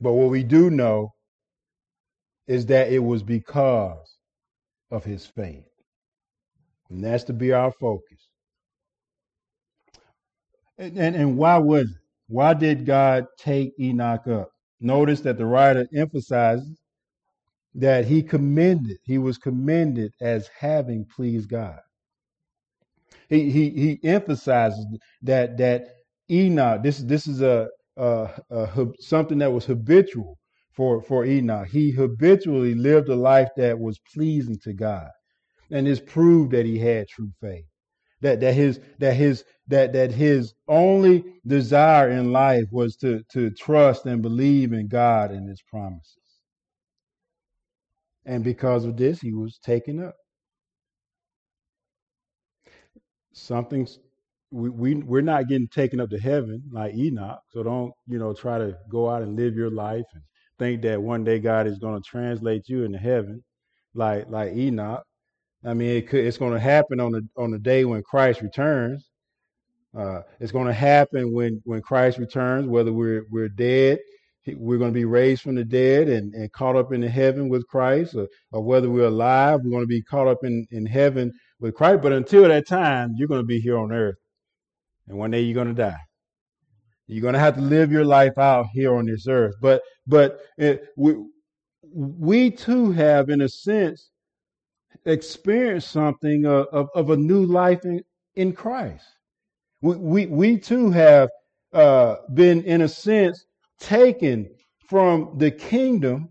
[0.01, 1.13] But what we do know
[2.47, 4.17] is that it was because
[4.91, 5.65] of his faith.
[6.89, 8.27] And that's to be our focus.
[10.77, 11.97] And, and, and why was it?
[12.27, 14.51] Why did God take Enoch up?
[14.79, 16.77] Notice that the writer emphasizes
[17.75, 21.79] that he commended, he was commended as having pleased God.
[23.29, 24.85] He, he, he emphasizes
[25.23, 25.87] that, that
[26.31, 27.67] Enoch, this, this is a,
[27.99, 30.37] uh, uh, something that was habitual
[30.71, 31.67] for, for Enoch.
[31.67, 35.09] He habitually lived a life that was pleasing to God.
[35.71, 37.65] And this proved that he had true faith.
[38.21, 43.49] That, that his, that his, that, that his only desire in life was to, to
[43.51, 46.15] trust and believe in God and his promises.
[48.25, 50.15] And because of this, he was taken up.
[53.33, 53.99] Something's
[54.51, 57.39] we, we we're not getting taken up to heaven like Enoch.
[57.49, 60.23] So don't you know try to go out and live your life and
[60.57, 63.43] think that one day God is going to translate you into heaven
[63.93, 65.03] like like Enoch.
[65.65, 68.41] I mean, it could, it's going to happen on the on the day when Christ
[68.41, 69.09] returns.
[69.97, 73.99] Uh, it's going to happen when when Christ returns, whether we're we're dead,
[74.47, 77.67] we're going to be raised from the dead and, and caught up into heaven with
[77.67, 81.31] Christ, or, or whether we're alive, we're going to be caught up in, in heaven
[81.59, 82.01] with Christ.
[82.01, 84.15] But until that time, you're going to be here on earth
[85.09, 85.99] and one day you're going to die.
[87.07, 89.55] You're going to have to live your life out here on this earth.
[89.61, 91.15] But but it, we,
[91.93, 94.09] we too have, in a sense,
[95.05, 98.01] experienced something of, of, of a new life in,
[98.35, 99.05] in Christ.
[99.81, 101.29] We, we, we too have
[101.73, 103.43] uh, been, in a sense,
[103.79, 104.49] taken
[104.87, 106.29] from the kingdom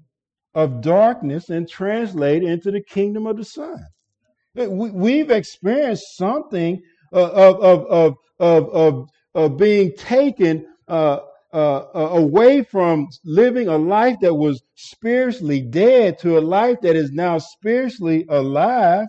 [0.55, 3.85] of darkness and translated into the kingdom of the Son.
[4.55, 11.21] We, have experienced something of, of, of, of, of, being taken uh,
[11.53, 17.11] uh, away from living a life that was spiritually dead to a life that is
[17.11, 19.07] now spiritually alive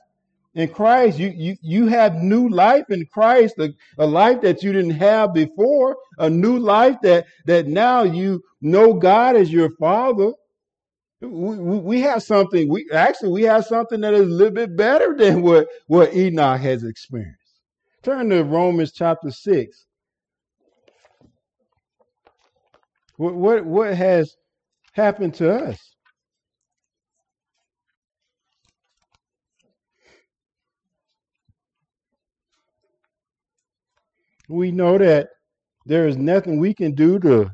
[0.56, 1.20] in Christ.
[1.20, 5.34] You, you, you have new life in Christ, a, a life that you didn't have
[5.34, 10.32] before, a new life that, that now you know God as your father.
[11.22, 15.16] We, we have something, we actually, we have something that is a little bit better
[15.18, 17.39] than what, what Enoch has experienced.
[18.04, 19.86] Turn to Romans chapter 6.
[23.18, 24.36] What, what, what has
[24.94, 25.78] happened to us?
[34.48, 35.30] We know that
[35.86, 37.52] there is nothing we can do to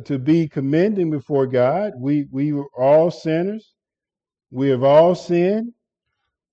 [0.00, 1.94] to be commending before God.
[1.98, 3.72] We we are all sinners.
[4.50, 5.72] We have all sinned.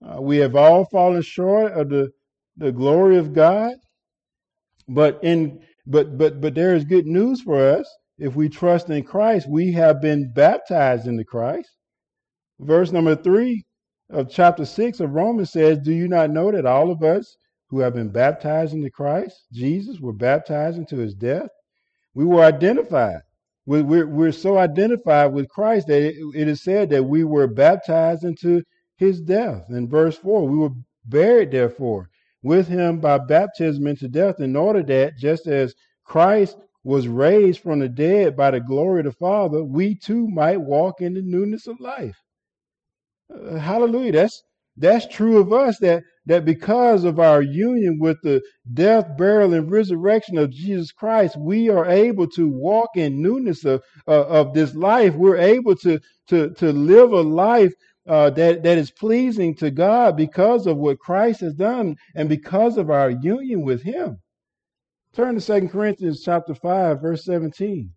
[0.01, 2.11] Uh, we have all fallen short of the
[2.59, 3.73] the glory of God.
[4.87, 7.89] But in but but but there is good news for us.
[8.17, 11.69] If we trust in Christ, we have been baptized into Christ.
[12.59, 13.63] Verse number three
[14.09, 17.37] of chapter six of Romans says, Do you not know that all of us
[17.69, 21.47] who have been baptized into Christ, Jesus, were baptized into his death?
[22.13, 23.21] We were identified.
[23.65, 27.47] We're, we're, we're so identified with Christ that it, it is said that we were
[27.47, 28.63] baptized into
[28.97, 29.63] his death.
[29.69, 30.71] In verse 4, we were
[31.05, 32.09] buried, therefore,
[32.41, 35.73] with him by baptism into death, in order that, just as
[36.03, 40.61] Christ was raised from the dead by the glory of the Father, we too might
[40.61, 42.17] walk in the newness of life.
[43.33, 44.13] Uh, hallelujah.
[44.13, 44.41] That's
[44.77, 48.41] that's true of us that that because of our union with the
[48.73, 53.81] death, burial, and resurrection of Jesus Christ, we are able to walk in newness of,
[54.07, 55.15] uh, of this life.
[55.15, 57.73] We're able to, to, to live a life
[58.09, 62.77] uh, that, that is pleasing to God because of what Christ has done and because
[62.77, 64.17] of our union with Him.
[65.13, 67.91] Turn to Second Corinthians chapter 5, verse 17.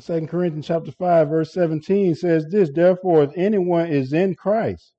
[0.00, 4.93] Second Corinthians chapter 5, verse 17 says this, therefore, if anyone is in Christ,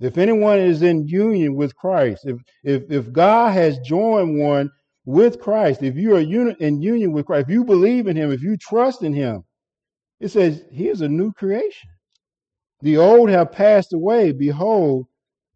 [0.00, 4.70] if anyone is in union with Christ, if if if God has joined one
[5.04, 8.42] with Christ, if you are in union with Christ, if you believe in him, if
[8.42, 9.44] you trust in him,
[10.20, 11.90] it says he is a new creation.
[12.82, 14.32] The old have passed away.
[14.32, 15.06] Behold,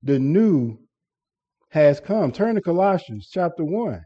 [0.02, 0.78] the new
[1.68, 2.32] has come.
[2.32, 4.02] Turn to Colossians chapter 1.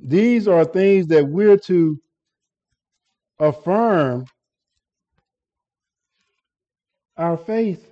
[0.00, 2.00] These are things that we're to
[3.40, 4.26] affirm
[7.16, 7.88] our faith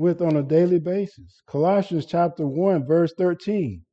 [0.00, 1.42] with on a daily basis.
[1.46, 3.84] Colossians chapter 1, verse 13.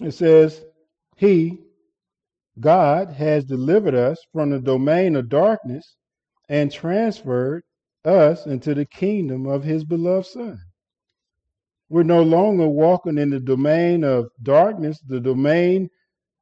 [0.00, 0.64] It says,
[1.16, 1.58] He,
[2.60, 5.96] God, has delivered us from the domain of darkness
[6.48, 7.62] and transferred
[8.04, 10.58] us into the kingdom of His beloved Son.
[11.88, 15.88] We're no longer walking in the domain of darkness, the domain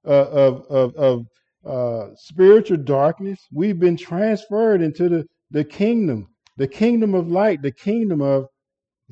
[0.06, 1.26] uh, of, of, of
[1.64, 7.72] uh, spiritual darkness, we've been transferred into the, the kingdom, the kingdom of light, the
[7.72, 8.46] kingdom of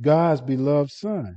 [0.00, 1.36] God's beloved Son.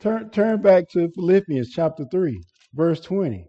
[0.00, 2.40] Turn, turn back to Philippians chapter 3,
[2.74, 3.46] verse 20.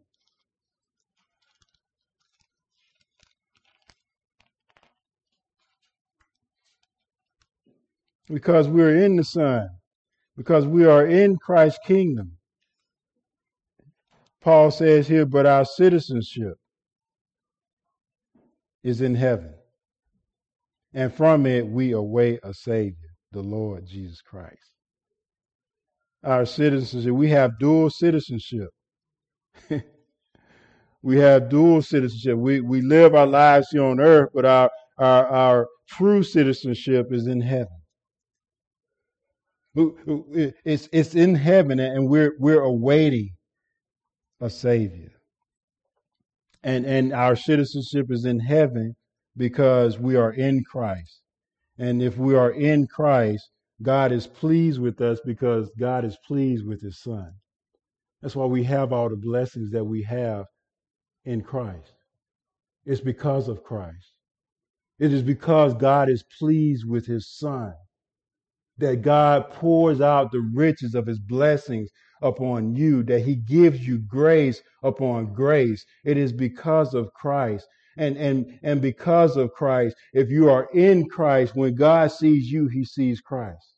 [8.27, 9.67] Because we're in the Son,
[10.37, 12.37] because we are in Christ's kingdom.
[14.41, 16.55] Paul says here, but our citizenship
[18.83, 19.53] is in heaven.
[20.93, 24.71] And from it we await a Savior, the Lord Jesus Christ.
[26.23, 28.69] Our citizenship, we have dual citizenship.
[31.01, 32.37] we have dual citizenship.
[32.37, 37.27] We, we live our lives here on earth, but our, our, our true citizenship is
[37.27, 37.67] in heaven.
[40.65, 43.29] It's, it's in heaven, and we're, we're awaiting
[44.41, 45.18] a Savior
[46.63, 48.95] and and our citizenship is in heaven
[49.37, 51.21] because we are in Christ.
[51.77, 53.49] And if we are in Christ,
[53.81, 57.31] God is pleased with us because God is pleased with his son.
[58.21, 60.45] That's why we have all the blessings that we have
[61.23, 61.93] in Christ.
[62.85, 64.13] It's because of Christ.
[64.99, 67.73] It is because God is pleased with his son
[68.79, 71.89] that God pours out the riches of his blessings
[72.21, 75.85] upon you, that he gives you grace upon grace.
[76.03, 77.67] It is because of Christ.
[77.97, 82.67] And, and, and because of Christ, if you are in Christ, when God sees you,
[82.67, 83.75] he sees Christ.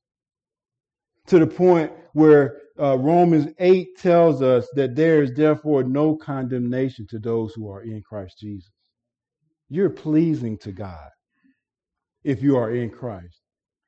[1.27, 7.07] To the point where uh, Romans 8 tells us that there is therefore no condemnation
[7.07, 8.71] to those who are in Christ Jesus.
[9.69, 11.09] You're pleasing to God
[12.23, 13.39] if you are in Christ.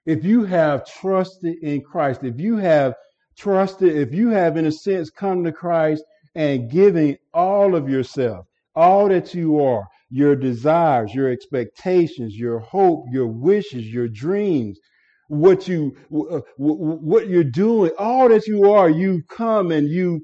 [0.06, 2.94] If you have trusted in Christ, if you have
[3.38, 6.04] trusted, if you have, in a sense, come to Christ
[6.36, 13.06] and giving all of yourself, all that you are, your desires, your expectations, your hope,
[13.12, 14.80] your wishes, your dreams,
[15.28, 15.96] what you
[16.30, 20.22] uh, what you're doing, all that you are, you come and you,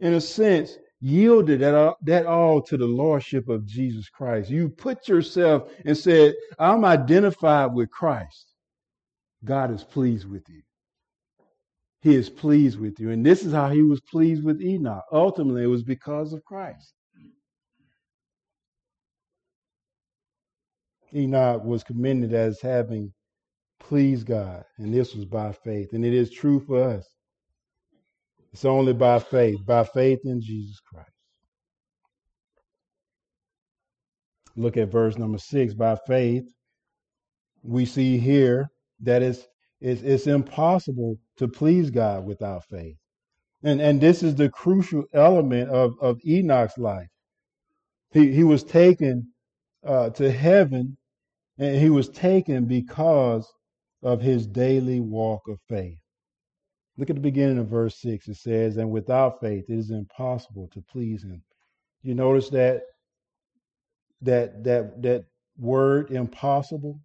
[0.00, 4.50] in a sense, yielded that all, that all to the lordship of Jesus Christ.
[4.50, 8.46] You put yourself and said, "I'm identified with Christ."
[9.44, 10.60] God is pleased with you.
[12.02, 15.04] He is pleased with you, and this is how He was pleased with Enoch.
[15.12, 16.94] Ultimately, it was because of Christ.
[21.14, 23.12] Enoch was commended as having
[23.78, 24.64] pleased God.
[24.78, 25.92] And this was by faith.
[25.92, 27.06] And it is true for us.
[28.52, 31.10] It's only by faith, by faith in Jesus Christ.
[34.56, 35.74] Look at verse number six.
[35.74, 36.44] By faith,
[37.62, 38.68] we see here
[39.00, 39.46] that it's,
[39.80, 42.96] it's, it's impossible to please God without faith.
[43.62, 47.08] And, and this is the crucial element of, of Enoch's life.
[48.12, 49.28] He, he was taken
[49.84, 50.98] uh, to heaven,
[51.58, 53.50] and he was taken because
[54.02, 55.98] of his daily walk of faith.
[56.98, 58.28] Look at the beginning of verse 6.
[58.28, 61.42] It says, And without faith it is impossible to please him.
[62.02, 62.82] You notice that
[64.22, 65.24] that that that
[65.58, 67.00] word impossible?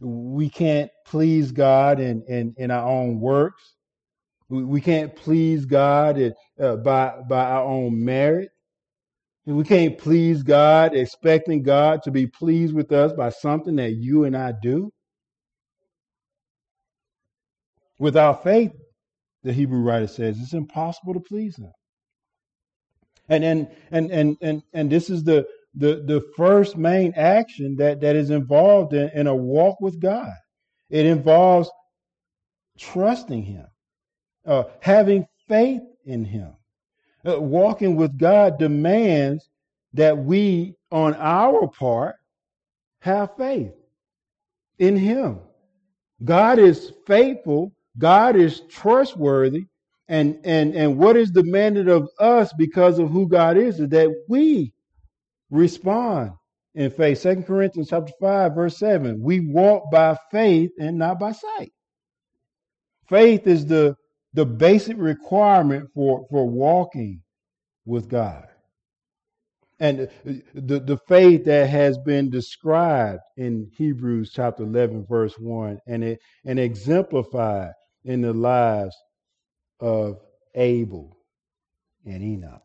[0.00, 3.74] We can't please God in, in, in our own works.
[4.48, 8.50] We, we can't please God in, uh, by by our own merit.
[9.46, 14.24] We can't please God expecting God to be pleased with us by something that you
[14.24, 14.90] and I do.
[17.98, 18.72] Without faith,
[19.42, 21.72] the Hebrew writer says, it's impossible to please him.
[23.28, 28.00] And and and and and, and this is the, the the first main action that,
[28.00, 30.32] that is involved in, in a walk with God.
[30.88, 31.70] It involves
[32.78, 33.66] trusting him,
[34.46, 36.54] uh, having faith in him.
[37.26, 39.48] Uh, walking with God demands
[39.92, 42.16] that we, on our part,
[43.00, 43.72] have faith
[44.78, 45.40] in Him.
[46.24, 47.72] God is faithful.
[47.98, 49.66] God is trustworthy.
[50.08, 54.10] And, and, and what is demanded of us because of who God is is that
[54.28, 54.72] we
[55.50, 56.32] respond
[56.74, 57.18] in faith.
[57.18, 59.20] Second Corinthians chapter 5, verse 7.
[59.22, 61.72] We walk by faith and not by sight.
[63.08, 63.96] Faith is the
[64.32, 67.22] the basic requirement for, for walking
[67.84, 68.46] with God.
[69.80, 70.08] And
[70.54, 76.20] the, the faith that has been described in Hebrews chapter 11, verse 1, and, it,
[76.44, 77.72] and exemplified
[78.04, 78.94] in the lives
[79.80, 80.18] of
[80.54, 81.16] Abel
[82.04, 82.62] and Enoch.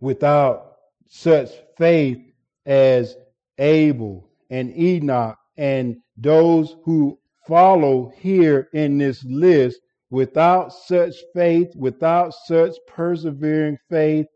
[0.00, 0.71] Without
[1.14, 2.18] such faith
[2.66, 3.16] as
[3.58, 9.80] Abel and Enoch and those who follow here in this list,
[10.12, 14.26] Without such faith, without such persevering faith,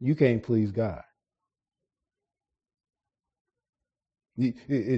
[0.00, 1.00] you can't please God.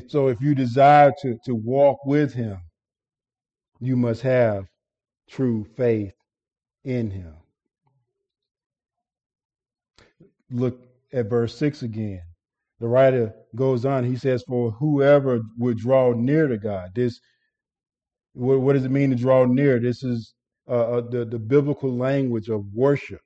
[0.08, 2.58] So if you desire to, to walk with him,
[3.78, 4.64] you must have
[5.30, 6.14] true faith
[6.82, 7.36] in him.
[10.50, 10.80] Look
[11.12, 12.22] at verse 6 again.
[12.80, 17.20] The writer goes on, he says, For whoever would draw near to God, this
[18.34, 19.78] what, what does it mean to draw near?
[19.78, 20.34] This is
[20.68, 23.20] uh, uh, the, the biblical language of worship.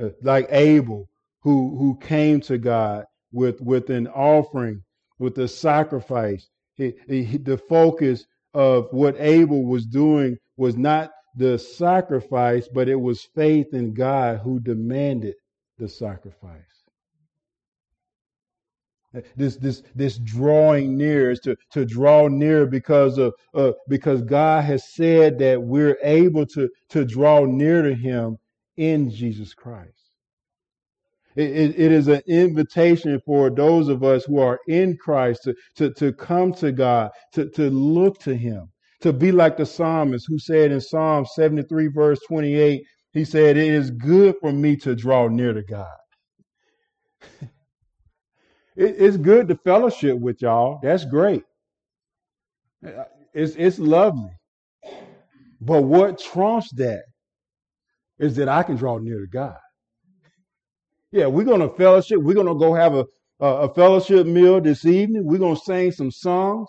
[0.00, 1.08] Uh, like Abel,
[1.42, 4.82] who, who came to God with, with an offering,
[5.18, 6.48] with a sacrifice.
[6.74, 13.00] He, he, the focus of what Abel was doing was not the sacrifice, but it
[13.00, 15.34] was faith in God who demanded
[15.84, 16.62] the sacrifice.
[19.36, 24.64] This this this drawing near is to to draw near because of uh, because God
[24.64, 28.38] has said that we're able to to draw near to Him
[28.76, 30.10] in Jesus Christ.
[31.36, 35.90] It, it, is an invitation for those of us who are in Christ to, to,
[35.94, 38.68] to come to God, to, to look to Him,
[39.00, 42.84] to be like the psalmist who said in Psalm 73, verse 28,
[43.14, 45.88] he said, It is good for me to draw near to God.
[48.76, 50.80] It, it's good to fellowship with y'all.
[50.82, 51.44] That's great.
[53.34, 54.32] It's it's lovely.
[55.60, 57.04] But what trumps that
[58.18, 59.56] is that I can draw near to God.
[61.12, 62.18] Yeah, we're gonna fellowship.
[62.20, 63.06] We're gonna go have a
[63.40, 65.24] a, a fellowship meal this evening.
[65.26, 66.68] We're gonna sing some songs.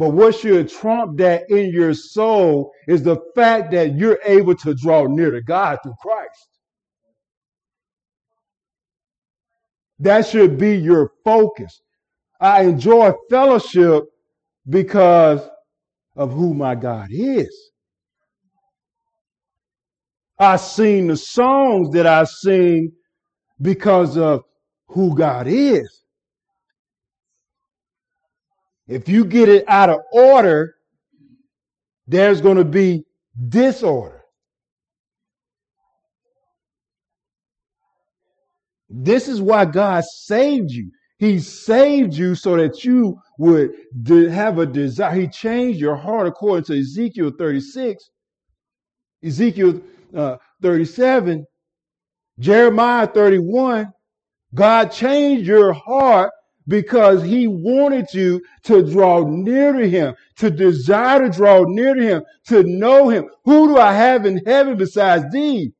[0.00, 4.74] But what should trump that in your soul is the fact that you're able to
[4.74, 6.48] draw near to God through Christ.
[9.98, 11.82] That should be your focus.
[12.40, 14.04] I enjoy fellowship
[14.66, 15.46] because
[16.16, 17.54] of who my God is.
[20.38, 22.92] I sing the songs that I sing
[23.60, 24.44] because of
[24.88, 25.99] who God is.
[28.90, 30.74] If you get it out of order,
[32.08, 33.04] there's going to be
[33.48, 34.22] disorder.
[38.88, 40.90] This is why God saved you.
[41.18, 43.70] He saved you so that you would
[44.08, 45.14] have a desire.
[45.14, 48.10] He changed your heart according to Ezekiel 36,
[49.22, 49.80] Ezekiel
[50.16, 51.46] uh, 37,
[52.40, 53.92] Jeremiah 31.
[54.52, 56.32] God changed your heart
[56.70, 62.02] because he wanted you to draw near to him, to desire to draw near to
[62.02, 63.28] him, to know him.
[63.44, 65.72] Who do I have in heaven besides thee?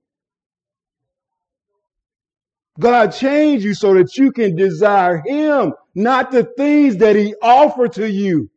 [2.81, 7.93] God changed you so that you can desire him, not the things that he offered
[7.93, 8.51] to you.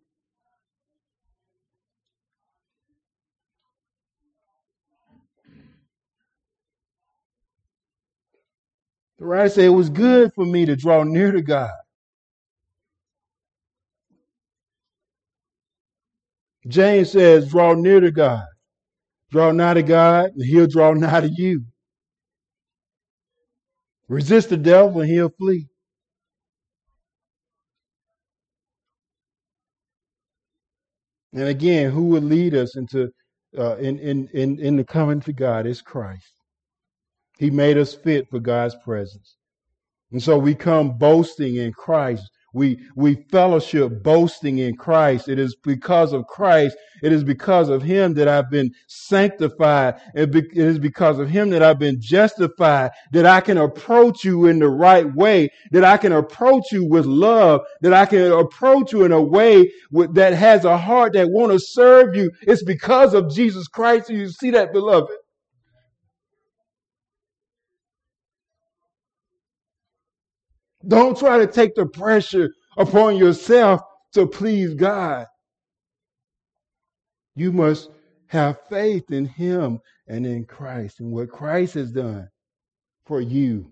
[9.20, 11.70] The writer said it was good for me to draw near to God.
[16.68, 18.45] James says, draw near to God.
[19.32, 21.64] Draw nigh to God, and he'll draw nigh to you.
[24.07, 25.68] Resist the devil, and he'll flee.
[31.34, 33.09] And again, who will lead us into
[33.57, 36.34] uh, in, in, in, in the coming to God is Christ.
[37.38, 39.38] He made us fit for God's presence.
[40.11, 45.28] And so we come boasting in Christ, we, we fellowship boasting in Christ.
[45.28, 46.78] It is because of Christ.
[47.01, 49.95] It is because of him that I've been sanctified.
[50.14, 54.60] It is because of him that I've been justified, that I can approach you in
[54.60, 59.04] the right way, that I can approach you with love, that I can approach you
[59.04, 62.32] in a way with, that has a heart that want to serve you.
[62.41, 64.10] It's because of Jesus Christ.
[64.10, 65.12] You see that, beloved?
[70.88, 73.82] Don't try to take the pressure upon yourself
[74.14, 75.26] to please God.
[77.36, 77.90] You must
[78.28, 82.28] have faith in Him and in Christ and what Christ has done
[83.06, 83.72] for you.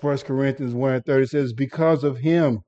[0.00, 2.60] 1 Corinthians 1 and 30 says, Because of Him,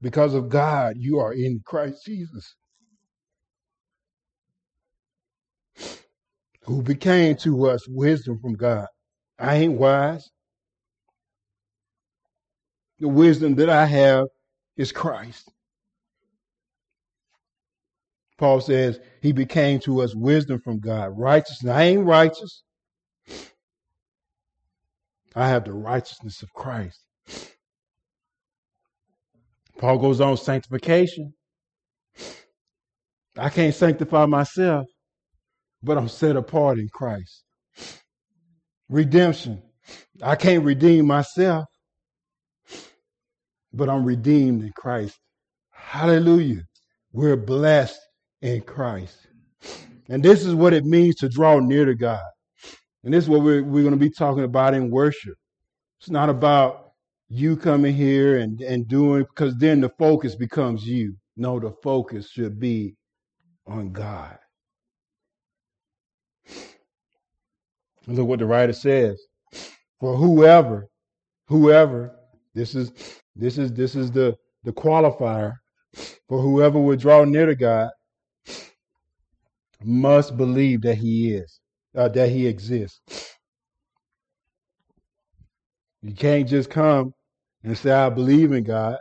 [0.00, 2.54] because of God, you are in Christ Jesus,
[6.62, 8.86] who became to us wisdom from God.
[9.38, 10.30] I ain't wise.
[13.00, 14.26] The wisdom that I have
[14.76, 15.50] is Christ.
[18.38, 21.72] Paul says he became to us wisdom from God, righteousness.
[21.72, 22.62] I ain't righteous.
[25.34, 27.00] I have the righteousness of Christ.
[29.78, 31.32] Paul goes on sanctification.
[33.36, 34.86] I can't sanctify myself,
[35.82, 37.44] but I'm set apart in Christ.
[38.88, 39.62] Redemption.
[40.22, 41.66] I can't redeem myself,
[43.78, 45.16] but I'm redeemed in Christ.
[45.70, 46.62] Hallelujah.
[47.12, 47.98] We're blessed
[48.42, 49.16] in Christ.
[50.08, 52.24] And this is what it means to draw near to God.
[53.04, 55.34] And this is what we're, we're going to be talking about in worship.
[56.00, 56.90] It's not about
[57.28, 61.14] you coming here and, and doing, because then the focus becomes you.
[61.36, 62.96] No, the focus should be
[63.66, 64.36] on God.
[68.06, 69.22] Look what the writer says.
[70.00, 70.88] For whoever,
[71.46, 72.16] whoever,
[72.54, 72.92] this is
[73.38, 75.54] this is this is the the qualifier
[76.28, 77.90] for whoever would draw near to God
[79.82, 81.60] must believe that He is,
[81.96, 83.00] uh, that He exists.
[86.02, 87.12] You can't just come
[87.64, 88.98] and say I believe in God.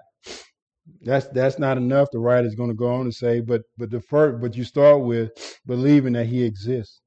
[1.02, 2.10] That's that's not enough.
[2.12, 4.64] The writer is going to go on to say, but but the first, but you
[4.64, 5.32] start with
[5.66, 7.02] believing that He exists.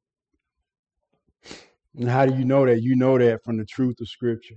[1.97, 2.83] And how do you know that?
[2.83, 4.57] You know that from the truth of Scripture.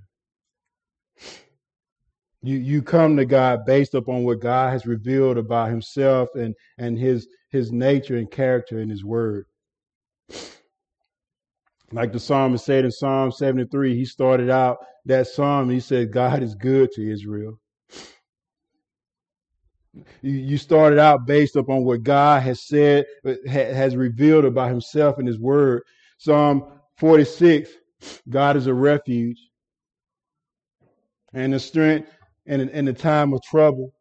[2.43, 6.99] You you come to God based upon what God has revealed about himself and, and
[6.99, 9.45] his his nature and character in his word.
[11.93, 16.43] Like the psalmist said in Psalm 73, he started out that psalm he said, God
[16.43, 17.59] is good to Israel.
[20.21, 23.05] You started out based upon what God has said,
[23.47, 25.83] has revealed about himself and his word.
[26.17, 26.63] Psalm
[26.97, 27.69] 46,
[28.27, 29.39] God is a refuge
[31.33, 32.09] and a strength
[32.45, 33.93] in, in the time of trouble.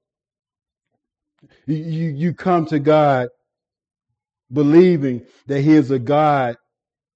[1.67, 1.77] You,
[2.11, 3.29] you come to God
[4.53, 6.57] believing that he is a God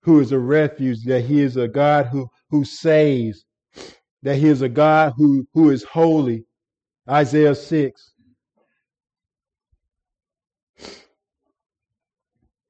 [0.02, 3.44] who is a refuge, that he is a God who, who saves,
[4.22, 6.44] that he is a God who, who is holy.
[7.08, 8.12] Isaiah 6.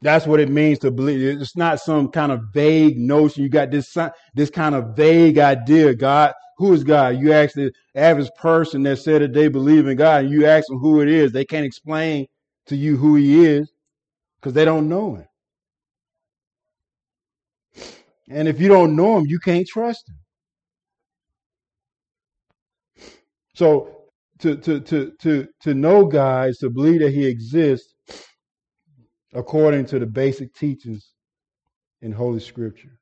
[0.02, 1.40] That's what it means to believe.
[1.40, 3.42] It's not some kind of vague notion.
[3.42, 3.96] You got this,
[4.34, 5.94] this kind of vague idea.
[5.94, 7.18] God, who is God?
[7.18, 10.68] You ask the average person that said that they believe in God and you ask
[10.68, 11.32] them who it is.
[11.32, 12.26] They can't explain
[12.66, 13.70] to you who he is
[14.40, 15.26] because they don't know him.
[18.28, 20.16] And if you don't know him, you can't trust him.
[23.54, 23.96] So
[24.40, 27.94] to to to to to know God is to believe that He exists
[29.32, 31.12] according to the basic teachings
[32.02, 32.98] in Holy Scripture.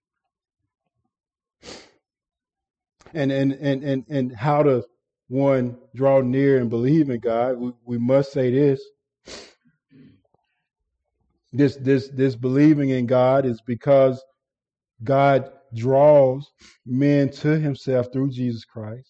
[3.15, 4.85] And and and and and how to
[5.29, 8.83] one draw near and believe in God, we, we must say this.
[11.53, 14.23] This this this believing in God is because
[15.03, 16.51] God draws
[16.85, 19.09] men to himself through Jesus Christ.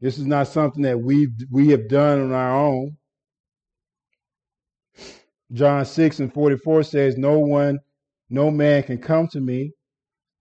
[0.00, 2.96] This is not something that we we have done on our own.
[5.52, 7.80] John 6 and 44 says, No one,
[8.28, 9.72] no man can come to me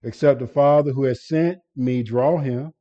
[0.07, 2.71] except the Father who has sent me draw him,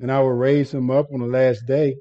[0.00, 1.96] and I will raise him up on the last day.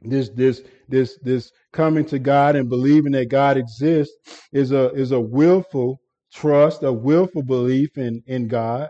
[0.00, 4.14] This this this this coming to God and believing that God exists
[4.52, 6.00] is a is a willful
[6.32, 8.88] trust, a willful belief in, in God.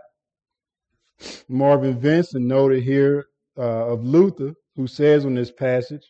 [1.48, 3.26] Marvin Vincent noted here
[3.58, 6.02] uh, of Luther, who says on this passage,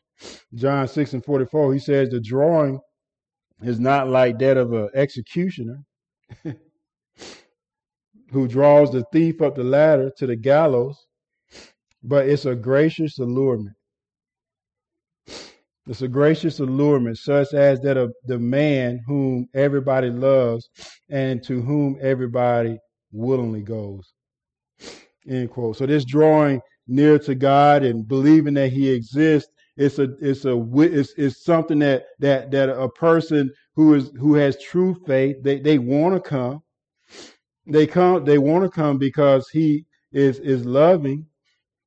[0.54, 2.80] John 6 and 44, he says, The drawing
[3.62, 5.78] is not like that of an executioner
[8.32, 10.96] who draws the thief up the ladder to the gallows,
[12.02, 13.76] but it's a gracious allurement.
[15.86, 20.68] It's a gracious allurement, such as that of the man whom everybody loves
[21.10, 22.78] and to whom everybody
[23.12, 24.12] willingly goes.
[25.28, 25.76] End quote.
[25.76, 30.56] So this drawing near to God and believing that He exists, it's a it's a
[30.76, 35.60] it's, it's something that that that a person who is who has true faith they
[35.60, 36.62] they want to come.
[37.66, 41.26] They come they want to come because He is is loving.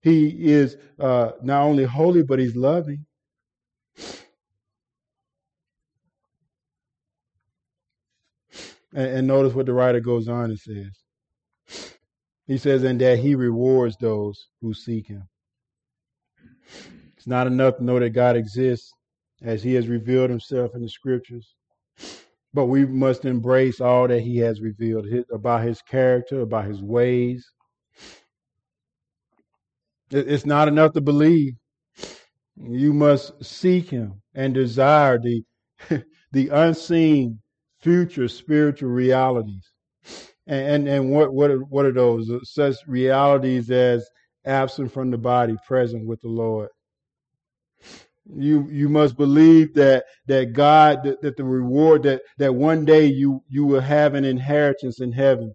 [0.01, 3.05] He is uh, not only holy but He's loving.
[8.93, 10.91] And, and notice what the writer goes on and says.
[12.47, 15.27] He says, and that he rewards those who seek him.
[17.17, 18.91] It's not enough to know that God exists
[19.41, 21.54] as he has revealed himself in the scriptures,
[22.55, 27.45] but we must embrace all that he has revealed about his character, about his ways.
[30.09, 31.55] It's not enough to believe.
[32.55, 35.43] You must seek him and desire the,
[36.31, 37.39] the unseen
[37.81, 39.69] future spiritual realities.
[40.47, 42.31] And, and, and what, what, are, what are those?
[42.43, 44.07] Such realities as
[44.45, 46.69] absent from the body, present with the Lord.
[48.33, 53.05] You, you must believe that, that God, that, that the reward, that, that one day
[53.05, 55.53] you, you will have an inheritance in heaven.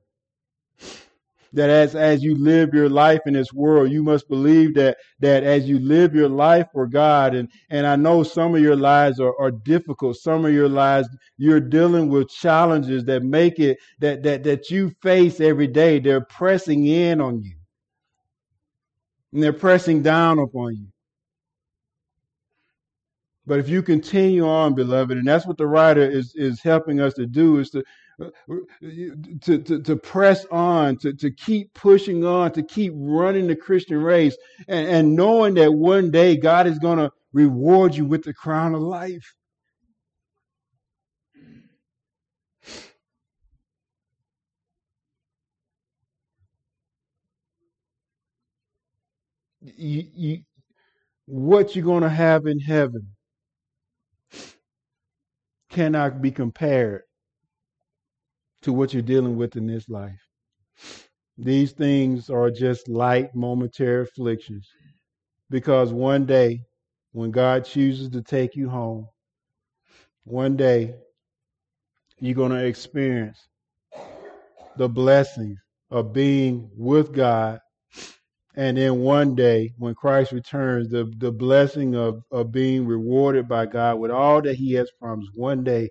[1.52, 5.42] That as as you live your life in this world you must believe that that
[5.42, 9.18] as you live your life for god and and i know some of your lives
[9.18, 10.16] are, are difficult.
[10.16, 11.08] Some of your lives
[11.38, 15.98] you're dealing with challenges that make it that that that you face every day.
[15.98, 17.56] They're pressing in on you.
[19.32, 20.86] And they're pressing down upon you
[23.46, 27.14] but if you continue on, beloved, and that's what the writer is, is helping us
[27.14, 27.82] to do, is to
[28.20, 28.28] uh,
[29.40, 33.96] to, to, to press on, to, to keep pushing on, to keep running the Christian
[33.98, 34.36] race,
[34.68, 38.74] and, and knowing that one day God is going to reward you with the crown
[38.74, 39.34] of life.
[49.62, 50.42] You, you,
[51.26, 53.08] what you're going to have in heaven
[55.70, 57.02] cannot be compared
[58.62, 60.20] to what you're dealing with in this life.
[61.38, 64.68] These things are just light, momentary afflictions.
[65.48, 66.62] Because one day,
[67.12, 69.08] when God chooses to take you home,
[70.24, 70.94] one day
[72.18, 73.48] you're going to experience
[74.76, 75.58] the blessings
[75.90, 77.60] of being with God.
[78.56, 83.66] And then one day, when Christ returns, the, the blessing of, of being rewarded by
[83.66, 85.30] God with all that He has promised.
[85.34, 85.88] One day,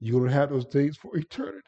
[0.00, 1.62] you're going to have those things for eternity.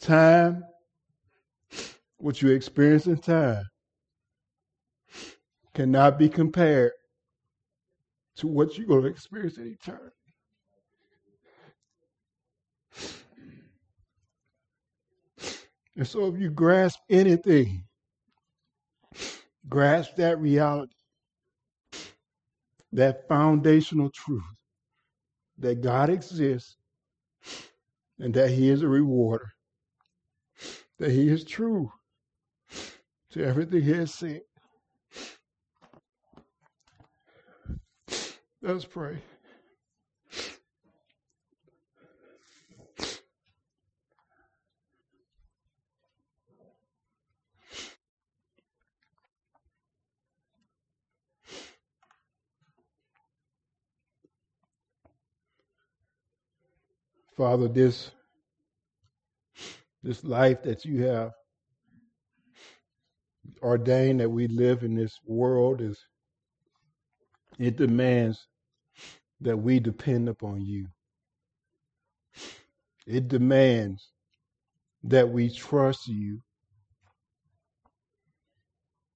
[0.00, 0.64] Time,
[2.16, 3.64] what you experience in time,
[5.74, 6.92] cannot be compared
[8.38, 10.14] to what you're going to experience in eternity.
[15.96, 17.84] And so if you grasp anything,
[19.68, 20.92] grasp that reality,
[22.92, 24.42] that foundational truth
[25.58, 26.76] that God exists
[28.20, 29.50] and that He is a rewarder,
[31.00, 31.90] that He is true
[33.32, 34.42] to everything He has said.
[38.60, 39.18] Let's pray.
[57.36, 58.10] Father, this
[60.02, 61.30] this life that you have
[63.62, 65.96] ordained that we live in this world is
[67.58, 68.46] it demands
[69.40, 70.88] that we depend upon you.
[73.06, 74.10] It demands
[75.04, 76.40] that we trust you.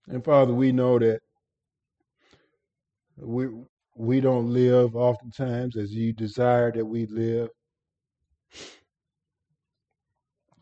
[0.09, 1.21] And Father, we know that
[3.17, 3.49] we
[3.97, 7.49] we don't live oftentimes as you desire that we live.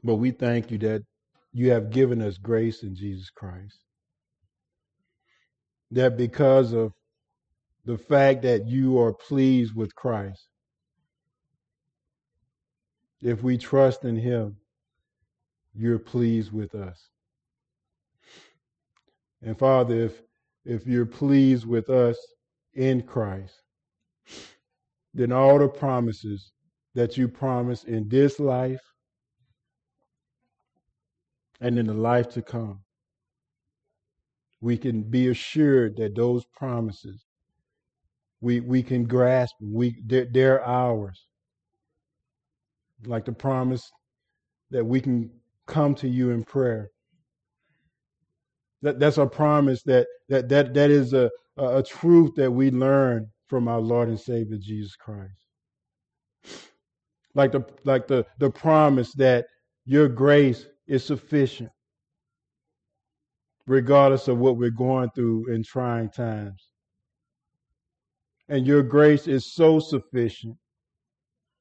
[0.03, 1.03] But we thank you that
[1.53, 3.79] you have given us grace in Jesus Christ.
[5.93, 6.93] That because of
[7.85, 10.49] the fact that you are pleased with Christ,
[13.23, 14.57] if we trust in him,
[15.75, 17.09] you're pleased with us.
[19.43, 20.23] And Father, if
[20.65, 22.19] if you're pleased with us
[22.75, 23.55] in Christ,
[25.15, 26.53] then all the promises
[26.95, 28.83] that you promise in this life
[31.61, 32.81] and in the life to come,
[34.61, 37.25] we can be assured that those promises
[38.41, 41.27] we we can grasp we they're, they're ours.
[43.07, 43.91] Like the promise
[44.71, 45.31] that we can
[45.67, 46.91] come to you in prayer.
[48.83, 53.29] That that's a promise that that that that is a a truth that we learn
[53.47, 55.33] from our lord and savior jesus christ.
[57.35, 59.47] Like the like the the promise that
[59.85, 61.71] your grace is sufficient
[63.67, 66.70] regardless of what we're going through in trying times
[68.51, 70.57] and your grace is so sufficient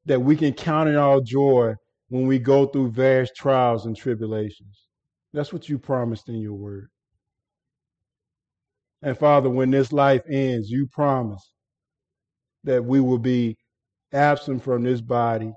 [0.05, 1.75] that we can count in our joy
[2.09, 4.87] when we go through various trials and tribulations.
[5.31, 6.89] That's what you promised in your word.
[9.03, 11.53] And Father, when this life ends, you promise
[12.63, 13.55] that we will be
[14.11, 15.53] absent from this body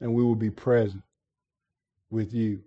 [0.00, 1.04] and we will be present
[2.10, 2.60] with you.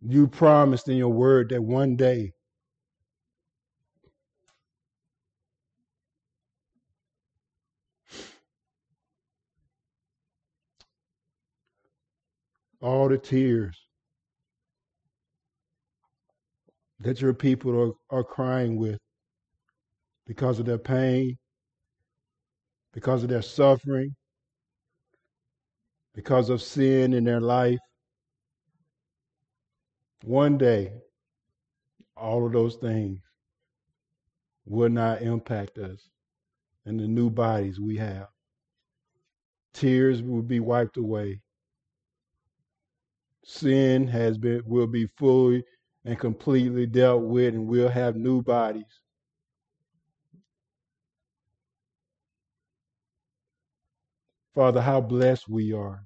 [0.00, 2.32] You promised in your word that one day
[12.80, 13.76] all the tears
[17.00, 18.98] that your people are, are crying with
[20.26, 21.36] because of their pain,
[22.92, 24.14] because of their suffering,
[26.14, 27.78] because of sin in their life.
[30.24, 30.92] One day,
[32.16, 33.20] all of those things
[34.64, 36.08] will not impact us
[36.86, 38.28] in the new bodies we have.
[39.74, 41.40] Tears will be wiped away
[43.46, 45.62] sin has been will be fully
[46.04, 49.00] and completely dealt with and we'll have new bodies.
[54.52, 56.02] Father how blessed we are.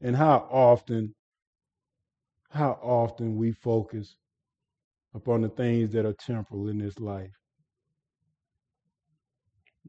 [0.00, 1.14] And how often
[2.50, 4.14] how often we focus
[5.14, 7.32] upon the things that are temporal in this life.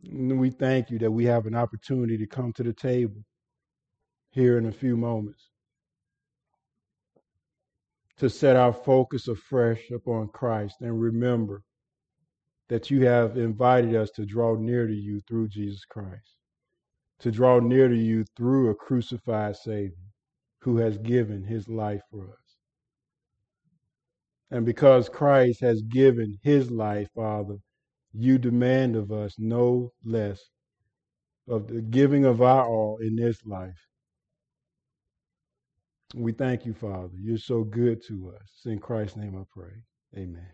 [0.04, 3.24] And we thank you that we have an opportunity to come to the table
[4.32, 5.53] here in a few moments
[8.18, 11.64] to set our focus afresh upon Christ and remember
[12.70, 16.38] that you have invited us to draw near to you through Jesus Christ,
[17.20, 19.98] to draw near to you through a crucified Savior
[20.62, 22.58] who has given his life for us.
[24.52, 27.58] And because Christ has given his life, Father,
[28.14, 30.40] you demand of us no less
[31.48, 33.88] of the giving of our all in this life.
[36.14, 37.10] We thank you, Father.
[37.20, 38.66] You're so good to us.
[38.66, 39.74] In Christ's name I pray.
[40.16, 40.48] Amen.